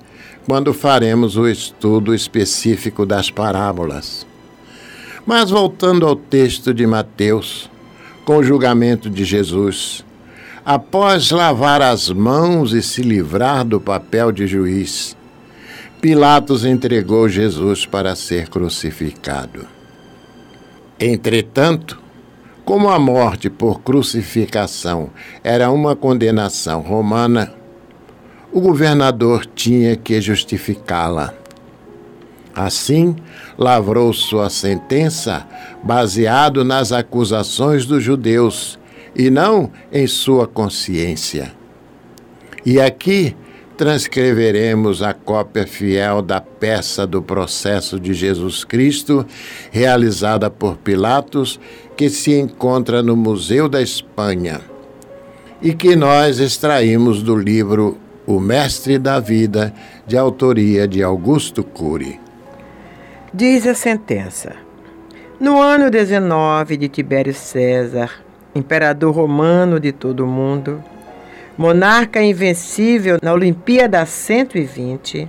quando 0.47 0.73
faremos 0.73 1.37
o 1.37 1.47
estudo 1.47 2.13
específico 2.13 3.05
das 3.05 3.29
parábolas. 3.29 4.25
Mas 5.25 5.49
voltando 5.49 6.05
ao 6.05 6.15
texto 6.15 6.73
de 6.73 6.85
Mateus, 6.87 7.69
com 8.25 8.37
o 8.37 8.43
julgamento 8.43 9.09
de 9.09 9.23
Jesus, 9.23 10.03
após 10.65 11.31
lavar 11.31 11.81
as 11.81 12.09
mãos 12.09 12.73
e 12.73 12.81
se 12.81 13.01
livrar 13.01 13.63
do 13.63 13.79
papel 13.79 14.31
de 14.31 14.47
juiz, 14.47 15.15
Pilatos 16.01 16.65
entregou 16.65 17.29
Jesus 17.29 17.85
para 17.85 18.15
ser 18.15 18.49
crucificado. 18.49 19.67
Entretanto, 20.99 22.01
como 22.65 22.89
a 22.89 22.97
morte 22.97 23.49
por 23.49 23.81
crucificação 23.81 25.11
era 25.43 25.69
uma 25.69 25.95
condenação 25.95 26.81
romana, 26.81 27.53
o 28.51 28.59
governador 28.59 29.45
tinha 29.45 29.95
que 29.95 30.19
justificá-la. 30.19 31.33
Assim, 32.53 33.15
lavrou 33.57 34.11
sua 34.11 34.49
sentença 34.49 35.47
baseado 35.81 36.65
nas 36.65 36.91
acusações 36.91 37.85
dos 37.85 38.03
judeus 38.03 38.77
e 39.15 39.29
não 39.29 39.71
em 39.91 40.05
sua 40.05 40.45
consciência. 40.45 41.53
E 42.65 42.79
aqui 42.79 43.35
transcreveremos 43.77 45.01
a 45.01 45.13
cópia 45.13 45.65
fiel 45.65 46.21
da 46.21 46.39
peça 46.39 47.07
do 47.07 47.21
processo 47.21 47.99
de 47.99 48.13
Jesus 48.13 48.63
Cristo, 48.63 49.25
realizada 49.71 50.49
por 50.49 50.77
Pilatos, 50.77 51.59
que 51.97 52.09
se 52.09 52.37
encontra 52.37 53.01
no 53.01 53.15
Museu 53.15 53.67
da 53.67 53.81
Espanha, 53.81 54.61
e 55.61 55.73
que 55.73 55.95
nós 55.95 56.39
extraímos 56.39 57.23
do 57.23 57.35
livro 57.35 57.97
O 58.25 58.39
Mestre 58.39 58.99
da 58.99 59.19
Vida, 59.19 59.73
de 60.05 60.15
autoria 60.15 60.87
de 60.87 61.01
Augusto 61.01 61.63
Cury. 61.63 62.19
Diz 63.33 63.65
a 63.65 63.73
sentença: 63.73 64.53
No 65.39 65.59
ano 65.59 65.89
19 65.89 66.77
de 66.77 66.87
Tibério 66.87 67.33
César, 67.33 68.11
imperador 68.53 69.15
romano 69.15 69.79
de 69.79 69.91
todo 69.91 70.23
o 70.23 70.27
mundo, 70.27 70.83
monarca 71.57 72.21
invencível 72.21 73.17
na 73.23 73.33
Olimpíada 73.33 74.05
120, 74.05 75.27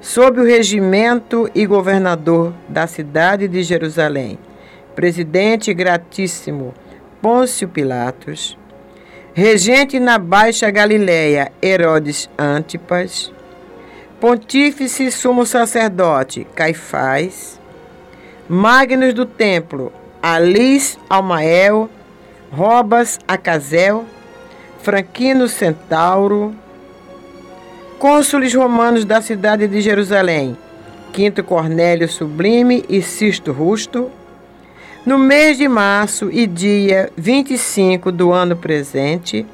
sob 0.00 0.40
o 0.40 0.44
regimento 0.44 1.50
e 1.54 1.66
governador 1.66 2.52
da 2.68 2.86
cidade 2.86 3.48
de 3.48 3.64
Jerusalém, 3.64 4.38
presidente 4.94 5.74
gratíssimo 5.74 6.72
Pôncio 7.20 7.68
Pilatos, 7.68 8.58
regente 9.34 9.98
na 9.98 10.18
Baixa 10.18 10.70
Galiléia 10.70 11.50
Herodes 11.62 12.28
Antipas, 12.38 13.32
pontífice 14.20 15.10
sumo 15.10 15.46
sacerdote 15.46 16.46
Caifás, 16.54 17.58
Magnus 18.48 19.14
do 19.14 19.24
Templo 19.24 19.92
Alis 20.22 20.98
Almael, 21.08 21.88
Robas 22.52 23.18
Acazel, 23.26 24.04
Franquino 24.82 25.48
Centauro, 25.48 26.54
cônsules 27.98 28.54
romanos 28.54 29.04
da 29.06 29.22
cidade 29.22 29.66
de 29.66 29.80
Jerusalém, 29.80 30.56
Quinto 31.12 31.42
Cornélio 31.42 32.08
Sublime 32.08 32.84
e 32.88 33.00
Sisto 33.00 33.50
Rusto, 33.50 34.10
no 35.04 35.18
mês 35.18 35.58
de 35.58 35.66
março 35.66 36.30
e 36.30 36.46
dia 36.46 37.10
25 37.16 38.12
do 38.12 38.32
ano 38.32 38.56
presente, 38.56 39.44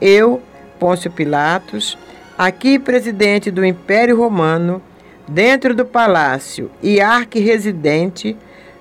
eu, 0.00 0.40
Pôncio 0.78 1.10
Pilatos, 1.10 1.98
aqui 2.38 2.78
presidente 2.78 3.50
do 3.50 3.64
Império 3.64 4.16
Romano, 4.16 4.80
dentro 5.26 5.74
do 5.74 5.84
palácio 5.84 6.70
e 6.80 7.00
arque-residente, 7.00 8.36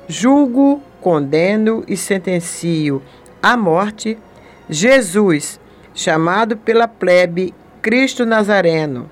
julgo, 0.07 0.79
condeno 1.01 1.83
e 1.87 1.97
sentencio 1.97 3.01
à 3.41 3.57
morte 3.57 4.15
Jesus, 4.69 5.59
chamado 5.93 6.55
pela 6.55 6.87
plebe 6.87 7.53
Cristo 7.81 8.25
Nazareno, 8.25 9.09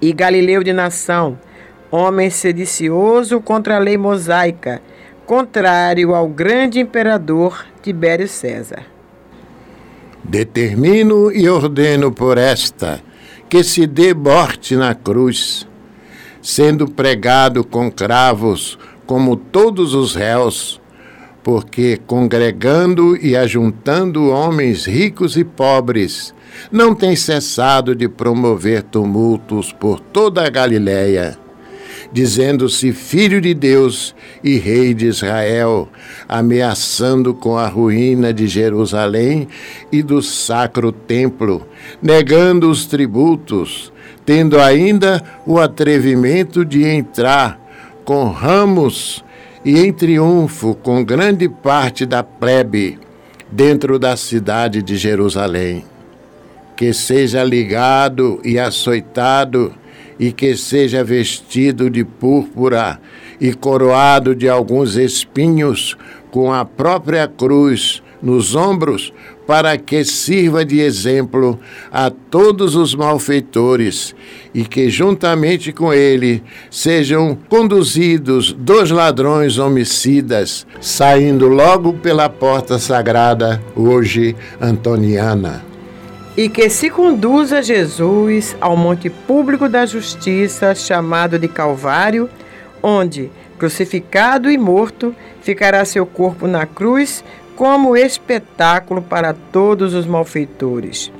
e 0.00 0.12
Galileu 0.12 0.62
de 0.62 0.74
nação, 0.74 1.38
homem 1.90 2.28
sedicioso 2.28 3.40
contra 3.40 3.76
a 3.76 3.78
lei 3.78 3.96
mosaica, 3.96 4.82
contrário 5.32 6.14
ao 6.14 6.28
grande 6.28 6.78
imperador 6.78 7.64
Tibério 7.82 8.28
César. 8.28 8.84
Determino 10.22 11.32
e 11.32 11.48
ordeno 11.48 12.12
por 12.12 12.36
esta 12.36 13.00
que 13.48 13.64
se 13.64 13.86
dê 13.86 14.12
morte 14.12 14.76
na 14.76 14.94
cruz, 14.94 15.66
sendo 16.42 16.86
pregado 16.86 17.64
com 17.64 17.90
cravos 17.90 18.78
como 19.06 19.34
todos 19.34 19.94
os 19.94 20.14
réus, 20.14 20.78
porque 21.42 21.98
congregando 22.06 23.16
e 23.16 23.34
ajuntando 23.34 24.28
homens 24.28 24.84
ricos 24.84 25.38
e 25.38 25.44
pobres, 25.44 26.34
não 26.70 26.94
tem 26.94 27.16
cessado 27.16 27.96
de 27.96 28.06
promover 28.06 28.82
tumultos 28.82 29.72
por 29.72 29.98
toda 29.98 30.46
a 30.46 30.50
Galiléia, 30.50 31.38
dizendo-se 32.12 32.92
filho 32.92 33.40
de 33.40 33.54
Deus 33.54 34.14
e 34.44 34.58
rei 34.58 34.92
de 34.92 35.06
Israel, 35.06 35.88
ameaçando 36.28 37.32
com 37.32 37.56
a 37.56 37.66
ruína 37.66 38.32
de 38.32 38.46
Jerusalém 38.46 39.48
e 39.90 40.02
do 40.02 40.20
sacro 40.20 40.92
templo, 40.92 41.66
negando 42.02 42.70
os 42.70 42.84
tributos, 42.84 43.92
tendo 44.26 44.60
ainda 44.60 45.22
o 45.46 45.58
atrevimento 45.58 46.64
de 46.64 46.84
entrar 46.84 47.58
com 48.04 48.28
ramos 48.28 49.24
e 49.64 49.78
em 49.78 49.92
triunfo 49.92 50.74
com 50.74 51.04
grande 51.04 51.48
parte 51.48 52.04
da 52.04 52.22
plebe 52.22 52.98
dentro 53.50 53.98
da 53.98 54.16
cidade 54.16 54.82
de 54.82 54.96
Jerusalém. 54.96 55.84
Que 56.76 56.92
seja 56.92 57.44
ligado 57.44 58.40
e 58.44 58.58
açoitado, 58.58 59.72
e 60.18 60.32
que 60.32 60.56
seja 60.56 61.02
vestido 61.02 61.88
de 61.90 62.04
púrpura 62.04 63.00
e 63.40 63.52
coroado 63.52 64.34
de 64.34 64.48
alguns 64.48 64.96
espinhos, 64.96 65.96
com 66.30 66.52
a 66.52 66.64
própria 66.64 67.26
cruz 67.26 68.02
nos 68.22 68.54
ombros, 68.54 69.12
para 69.46 69.76
que 69.76 70.04
sirva 70.04 70.64
de 70.64 70.80
exemplo 70.80 71.58
a 71.90 72.10
todos 72.10 72.76
os 72.76 72.94
malfeitores 72.94 74.14
e 74.54 74.64
que, 74.64 74.88
juntamente 74.88 75.72
com 75.72 75.92
ele, 75.92 76.42
sejam 76.70 77.36
conduzidos 77.48 78.52
dos 78.52 78.90
ladrões 78.90 79.58
homicidas, 79.58 80.66
saindo 80.80 81.48
logo 81.48 81.94
pela 81.94 82.28
porta 82.28 82.78
sagrada, 82.78 83.60
hoje 83.74 84.36
antoniana. 84.60 85.71
E 86.34 86.48
que 86.48 86.70
se 86.70 86.88
conduza 86.88 87.62
Jesus 87.62 88.56
ao 88.58 88.74
monte 88.74 89.10
público 89.10 89.68
da 89.68 89.84
justiça, 89.84 90.74
chamado 90.74 91.38
de 91.38 91.46
Calvário, 91.46 92.28
onde, 92.82 93.30
crucificado 93.58 94.50
e 94.50 94.56
morto, 94.56 95.14
ficará 95.42 95.84
seu 95.84 96.06
corpo 96.06 96.46
na 96.46 96.64
cruz 96.64 97.22
como 97.54 97.96
espetáculo 97.96 99.02
para 99.02 99.34
todos 99.34 99.92
os 99.92 100.06
malfeitores, 100.06 101.12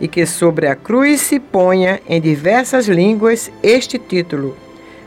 e 0.00 0.06
que 0.06 0.24
sobre 0.24 0.68
a 0.68 0.76
cruz 0.76 1.20
se 1.20 1.40
ponha 1.40 2.00
em 2.08 2.20
diversas 2.20 2.86
línguas 2.86 3.50
este 3.62 3.98
título: 3.98 4.56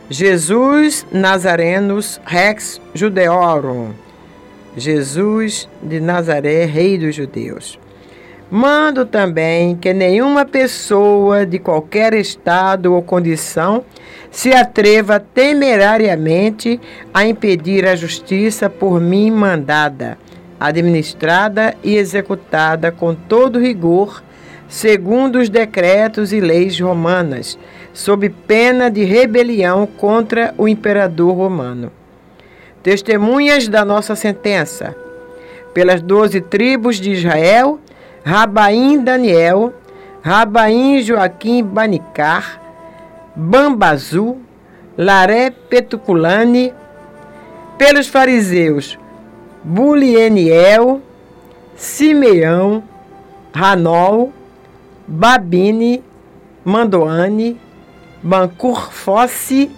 Jesus 0.09 1.05
Nazarenus 1.09 2.19
Rex 2.25 2.81
Judeorum. 2.93 3.91
Jesus 4.75 5.69
de 5.81 5.99
Nazaré, 5.99 6.65
Rei 6.65 6.97
dos 6.97 7.15
Judeus. 7.15 7.79
Mando 8.49 9.05
também 9.05 9.75
que 9.75 9.93
nenhuma 9.93 10.45
pessoa 10.45 11.45
de 11.45 11.57
qualquer 11.59 12.13
estado 12.13 12.93
ou 12.93 13.01
condição 13.01 13.83
se 14.29 14.53
atreva 14.53 15.19
temerariamente 15.19 16.79
a 17.13 17.25
impedir 17.25 17.85
a 17.87 17.95
justiça 17.95 18.69
por 18.69 18.99
mim 18.99 19.31
mandada 19.31 20.17
administrada 20.63 21.75
e 21.83 21.97
executada 21.97 22.89
com 22.89 23.13
todo 23.13 23.59
rigor, 23.59 24.23
segundo 24.69 25.39
os 25.39 25.49
decretos 25.49 26.31
e 26.31 26.39
leis 26.39 26.79
romanas, 26.79 27.59
sob 27.93 28.29
pena 28.29 28.89
de 28.89 29.03
rebelião 29.03 29.85
contra 29.85 30.53
o 30.57 30.65
imperador 30.65 31.35
romano. 31.35 31.91
Testemunhas 32.81 33.67
da 33.67 33.83
nossa 33.83 34.15
sentença. 34.15 34.95
Pelas 35.73 36.01
doze 36.01 36.39
tribos 36.39 36.95
de 36.95 37.11
Israel, 37.11 37.77
Rabaim 38.23 39.03
Daniel, 39.03 39.73
Rabaim 40.21 41.01
Joaquim 41.01 41.63
Banicar, 41.63 42.61
Bambazu, 43.35 44.37
Laré 44.97 45.51
Petuculane, 45.51 46.73
pelos 47.77 48.07
fariseus 48.07 48.97
Bulieniel, 49.63 51.01
Simeão, 51.75 52.83
Ranol, 53.53 54.31
Babine, 55.07 56.03
Mandoane, 56.63 57.59
Bancur 58.21 58.91
Fosse, 58.91 59.69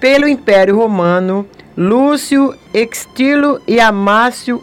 pelo 0.00 0.26
Império 0.26 0.76
Romano, 0.76 1.46
Lúcio 1.76 2.54
Extilo 2.72 3.60
e 3.66 3.78
Amácio 3.78 4.62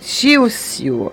Chilcio. 0.00 1.12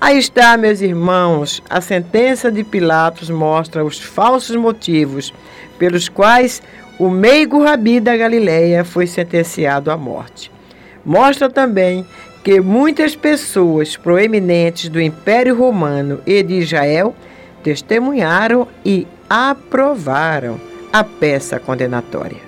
Aí 0.00 0.16
está, 0.16 0.56
meus 0.56 0.80
irmãos, 0.80 1.60
a 1.68 1.80
sentença 1.80 2.52
de 2.52 2.62
Pilatos 2.62 3.28
mostra 3.28 3.84
os 3.84 3.98
falsos 3.98 4.54
motivos 4.54 5.34
pelos 5.76 6.08
quais 6.08 6.62
o 6.98 7.10
meigo 7.10 7.64
Rabi 7.64 7.98
da 7.98 8.16
Galileia 8.16 8.84
foi 8.84 9.08
sentenciado 9.08 9.90
à 9.90 9.96
morte. 9.96 10.52
Mostra 11.04 11.50
também 11.50 12.06
que 12.44 12.60
muitas 12.60 13.16
pessoas 13.16 13.96
proeminentes 13.96 14.88
do 14.88 15.00
Império 15.00 15.56
Romano 15.56 16.20
e 16.24 16.44
de 16.44 16.54
Israel 16.54 17.14
testemunharam 17.62 18.68
e 18.84 19.04
aprovaram 19.28 20.60
a 20.92 21.02
peça 21.02 21.58
condenatória. 21.58 22.47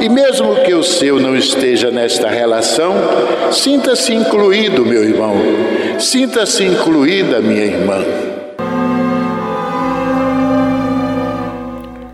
e, 0.00 0.08
mesmo 0.08 0.56
que 0.64 0.74
o 0.74 0.82
seu 0.82 1.20
não 1.20 1.36
esteja 1.36 1.90
nesta 1.90 2.28
relação, 2.28 2.94
sinta-se 3.52 4.14
incluído, 4.14 4.84
meu 4.84 5.04
irmão, 5.04 5.34
sinta-se 5.98 6.64
incluída, 6.64 7.40
minha 7.40 7.64
irmã. 7.64 8.04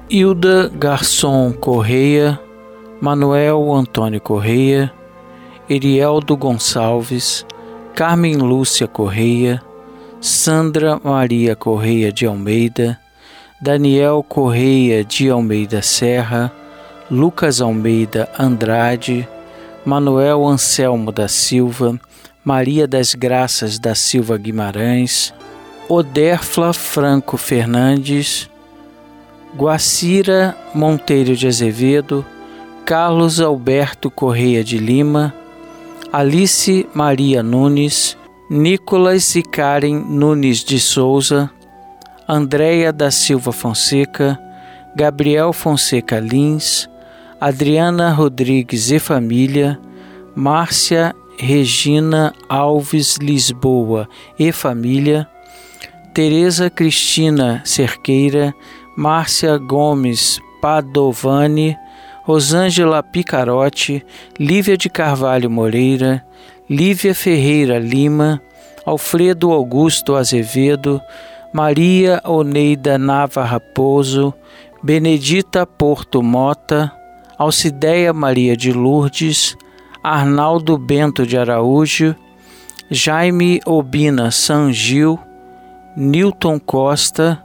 Hilda 0.09 0.71
Garçom 0.75 1.53
Correia, 1.53 2.39
Manuel 3.01 3.73
Antônio 3.73 4.21
Correia, 4.21 4.93
Erieldo 5.69 6.37
Gonçalves, 6.37 7.45
Carmen 7.95 8.37
Lúcia 8.37 8.87
Correia, 8.87 9.63
Sandra 10.21 10.99
Maria 11.03 11.55
Correia 11.55 12.13
de 12.13 12.25
Almeida, 12.25 12.99
Daniel 13.61 14.25
Correia 14.27 15.05
de 15.05 15.29
Almeida 15.29 15.83
Serra, 15.83 16.53
Lucas 17.11 17.61
Almeida 17.61 18.29
Andrade, 18.37 19.29
Manuel 19.85 20.45
Anselmo 20.45 21.13
da 21.13 21.29
Silva, 21.29 22.01
Maria 22.45 22.89
das 22.89 23.15
Graças 23.15 23.79
da 23.79 23.95
Silva 23.95 24.37
Guimarães, 24.37 25.33
Oderfla 25.89 26.73
Franco 26.73 27.37
Fernandes, 27.37 28.51
Guacira 29.57 30.57
Monteiro 30.75 31.37
de 31.37 31.47
Azevedo, 31.47 32.27
Carlos 32.85 33.41
Alberto 33.41 34.11
Correia 34.11 34.65
de 34.65 34.79
Lima, 34.79 35.33
Alice 36.13 36.89
Maria 36.93 37.41
Nunes, 37.41 38.17
Nicolas 38.51 39.37
e 39.37 39.45
Karen 39.45 40.05
Nunes 40.09 40.65
de 40.65 40.81
Souza, 40.81 41.49
Andréia 42.27 42.93
da 42.93 43.13
Silva 43.13 43.53
Fonseca, 43.53 44.37
Gabriel 44.97 45.53
Fonseca 45.53 46.19
Lins, 46.19 46.89
Adriana 47.41 48.11
Rodrigues 48.11 48.91
e 48.91 48.99
família, 48.99 49.79
Márcia 50.35 51.15
Regina 51.39 52.33
Alves 52.49 53.19
Lisboa 53.19 54.09
e 54.39 54.51
família, 54.53 55.29
Tereza 56.15 56.71
Cristina 56.71 57.61
Cerqueira, 57.63 58.55
Márcia 58.97 59.59
Gomes 59.59 60.41
Padovani, 60.63 61.77
Rosângela 62.25 63.03
Picarotti, 63.03 64.03
Lívia 64.41 64.79
de 64.79 64.89
Carvalho 64.89 65.51
Moreira, 65.51 66.25
Lívia 66.69 67.15
Ferreira 67.15 67.79
Lima, 67.79 68.41
Alfredo 68.87 69.53
Augusto 69.53 70.17
Azevedo, 70.17 71.03
Maria 71.53 72.23
Oneida 72.25 72.97
Nava 72.97 73.45
Raposo, 73.45 74.33
Benedita 74.83 75.67
Porto 75.67 76.23
Mota, 76.23 76.96
Alcideia 77.39 78.13
Maria 78.13 78.57
de 78.57 78.73
Lourdes, 78.73 79.57
Arnaldo 80.03 80.79
Bento 80.79 81.27
de 81.27 81.37
Araújo, 81.37 82.15
Jaime 82.91 83.61
Obina 83.67 84.31
Sangil, 84.31 85.19
Newton 85.97 86.59
Costa 86.59 87.43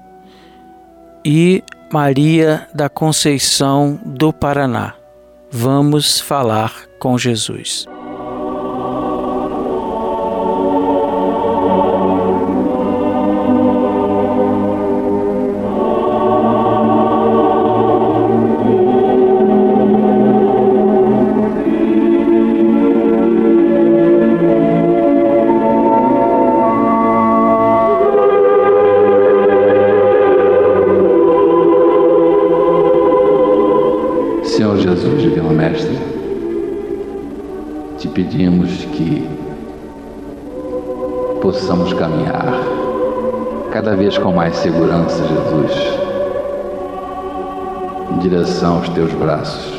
e 1.25 1.63
Maria 1.91 2.67
da 2.73 2.87
Conceição 2.87 3.99
do 4.05 4.31
Paraná. 4.31 4.93
Vamos 5.51 6.19
falar 6.19 6.73
com 6.99 7.17
Jesus. 7.17 7.90
Mais 44.51 44.57
segurança, 44.57 45.23
Jesus, 45.23 45.71
em 48.11 48.19
direção 48.19 48.77
aos 48.77 48.89
teus 48.89 49.13
braços. 49.13 49.71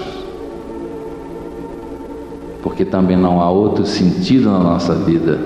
Porque 2.63 2.85
também 2.85 3.17
não 3.17 3.41
há 3.43 3.51
outro 3.51 3.85
sentido 3.85 4.51
na 4.51 4.59
nossa 4.59 4.95
vida. 4.95 5.39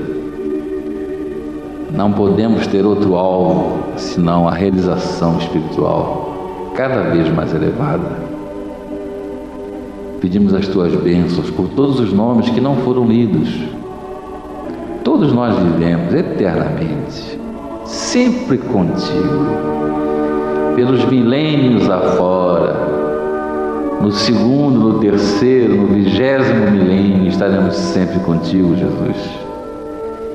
Não 1.90 2.12
podemos 2.12 2.66
ter 2.68 2.84
outro 2.86 3.16
alvo 3.16 3.78
senão 3.96 4.46
a 4.46 4.52
realização 4.52 5.38
espiritual 5.38 6.70
cada 6.76 7.10
vez 7.10 7.28
mais 7.34 7.52
elevada. 7.52 8.26
Pedimos 10.20 10.54
as 10.54 10.68
tuas 10.68 10.94
bênçãos 10.94 11.50
por 11.50 11.68
todos 11.70 11.98
os 11.98 12.12
nomes 12.12 12.48
que 12.50 12.60
não 12.60 12.76
foram 12.76 13.06
lidos. 13.06 13.48
Todos 15.02 15.32
nós 15.32 15.56
vivemos 15.58 16.14
eternamente, 16.14 17.45
sempre 18.06 18.56
contigo, 18.56 19.46
pelos 20.76 21.04
milênios 21.06 21.90
afora. 21.90 22.86
No 24.00 24.12
segundo, 24.12 24.78
no 24.78 24.98
terceiro, 25.00 25.74
no 25.74 25.88
vigésimo 25.88 26.70
milênio 26.70 27.28
estaremos 27.28 27.74
sempre 27.74 28.20
contigo, 28.20 28.76
Jesus. 28.76 29.16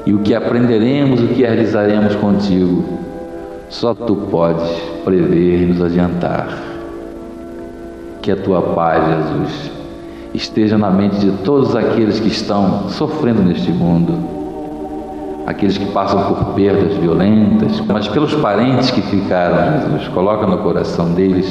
E 0.06 0.14
o 0.14 0.20
que 0.20 0.36
aprenderemos, 0.36 1.22
o 1.22 1.28
que 1.28 1.44
realizaremos 1.44 2.16
contigo, 2.16 2.84
só 3.70 3.94
tu 3.94 4.16
podes 4.16 4.70
prever 5.06 5.62
e 5.62 5.66
nos 5.68 5.82
adiantar. 5.82 6.50
Que 8.22 8.32
a 8.32 8.36
tua 8.36 8.62
paz, 8.62 9.02
Jesus, 9.08 9.72
esteja 10.34 10.78
na 10.78 10.90
mente 10.90 11.18
de 11.20 11.32
todos 11.44 11.74
aqueles 11.76 12.20
que 12.20 12.28
estão 12.28 12.90
sofrendo 12.90 13.42
neste 13.42 13.72
mundo, 13.72 14.41
aqueles 15.46 15.78
que 15.78 15.86
passam 15.92 16.24
por 16.24 16.54
perdas 16.54 16.94
violentas, 16.98 17.80
mas 17.82 18.08
pelos 18.08 18.34
parentes 18.36 18.92
que 18.92 19.02
ficaram, 19.02 19.82
Jesus, 19.82 20.08
coloca 20.10 20.46
no 20.46 20.58
coração 20.60 21.14
deles 21.14 21.48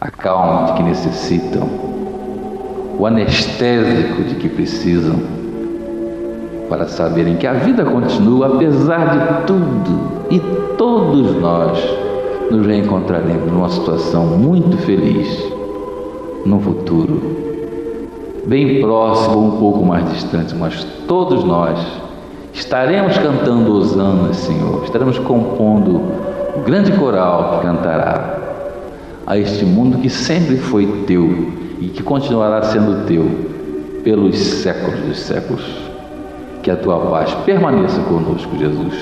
a 0.00 0.10
calma 0.10 0.66
de 0.66 0.72
que 0.74 0.82
necessitam, 0.82 1.68
o 2.98 3.06
anestésico 3.06 4.22
de 4.22 4.34
que 4.36 4.48
precisam, 4.48 5.16
para 6.68 6.86
saberem 6.88 7.36
que 7.36 7.46
a 7.46 7.52
vida 7.52 7.84
continua 7.84 8.54
apesar 8.54 9.10
de 9.10 9.46
tudo 9.46 10.26
e 10.30 10.40
todos 10.76 11.36
nós 11.36 11.78
nos 12.50 12.66
reencontraremos 12.66 13.52
numa 13.52 13.68
situação 13.68 14.26
muito 14.26 14.76
feliz 14.78 15.52
no 16.44 16.60
futuro, 16.60 17.20
bem 18.46 18.80
próximo 18.80 19.36
ou 19.36 19.44
um 19.44 19.58
pouco 19.58 19.84
mais 19.84 20.10
distante, 20.12 20.54
mas 20.54 20.84
todos 21.06 21.44
nós 21.44 21.78
estaremos 22.56 23.18
cantando 23.18 23.76
Osanas, 23.76 24.38
Senhor, 24.38 24.82
estaremos 24.84 25.18
compondo 25.18 26.00
o 26.56 26.60
grande 26.64 26.90
coral 26.92 27.58
que 27.58 27.66
cantará 27.66 28.38
a 29.26 29.36
este 29.36 29.64
mundo 29.64 29.98
que 29.98 30.08
sempre 30.08 30.56
foi 30.56 31.04
teu 31.06 31.52
e 31.78 31.88
que 31.88 32.02
continuará 32.02 32.62
sendo 32.62 33.06
teu 33.06 33.26
pelos 34.02 34.38
séculos 34.38 35.00
dos 35.00 35.18
séculos. 35.18 35.64
Que 36.62 36.70
a 36.70 36.76
tua 36.76 36.98
paz 36.98 37.32
permaneça 37.44 38.00
conosco, 38.02 38.56
Jesus, 38.56 38.94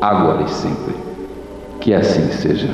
agora 0.00 0.42
e 0.42 0.48
sempre. 0.48 0.94
Que 1.80 1.92
assim 1.92 2.30
seja. 2.30 2.68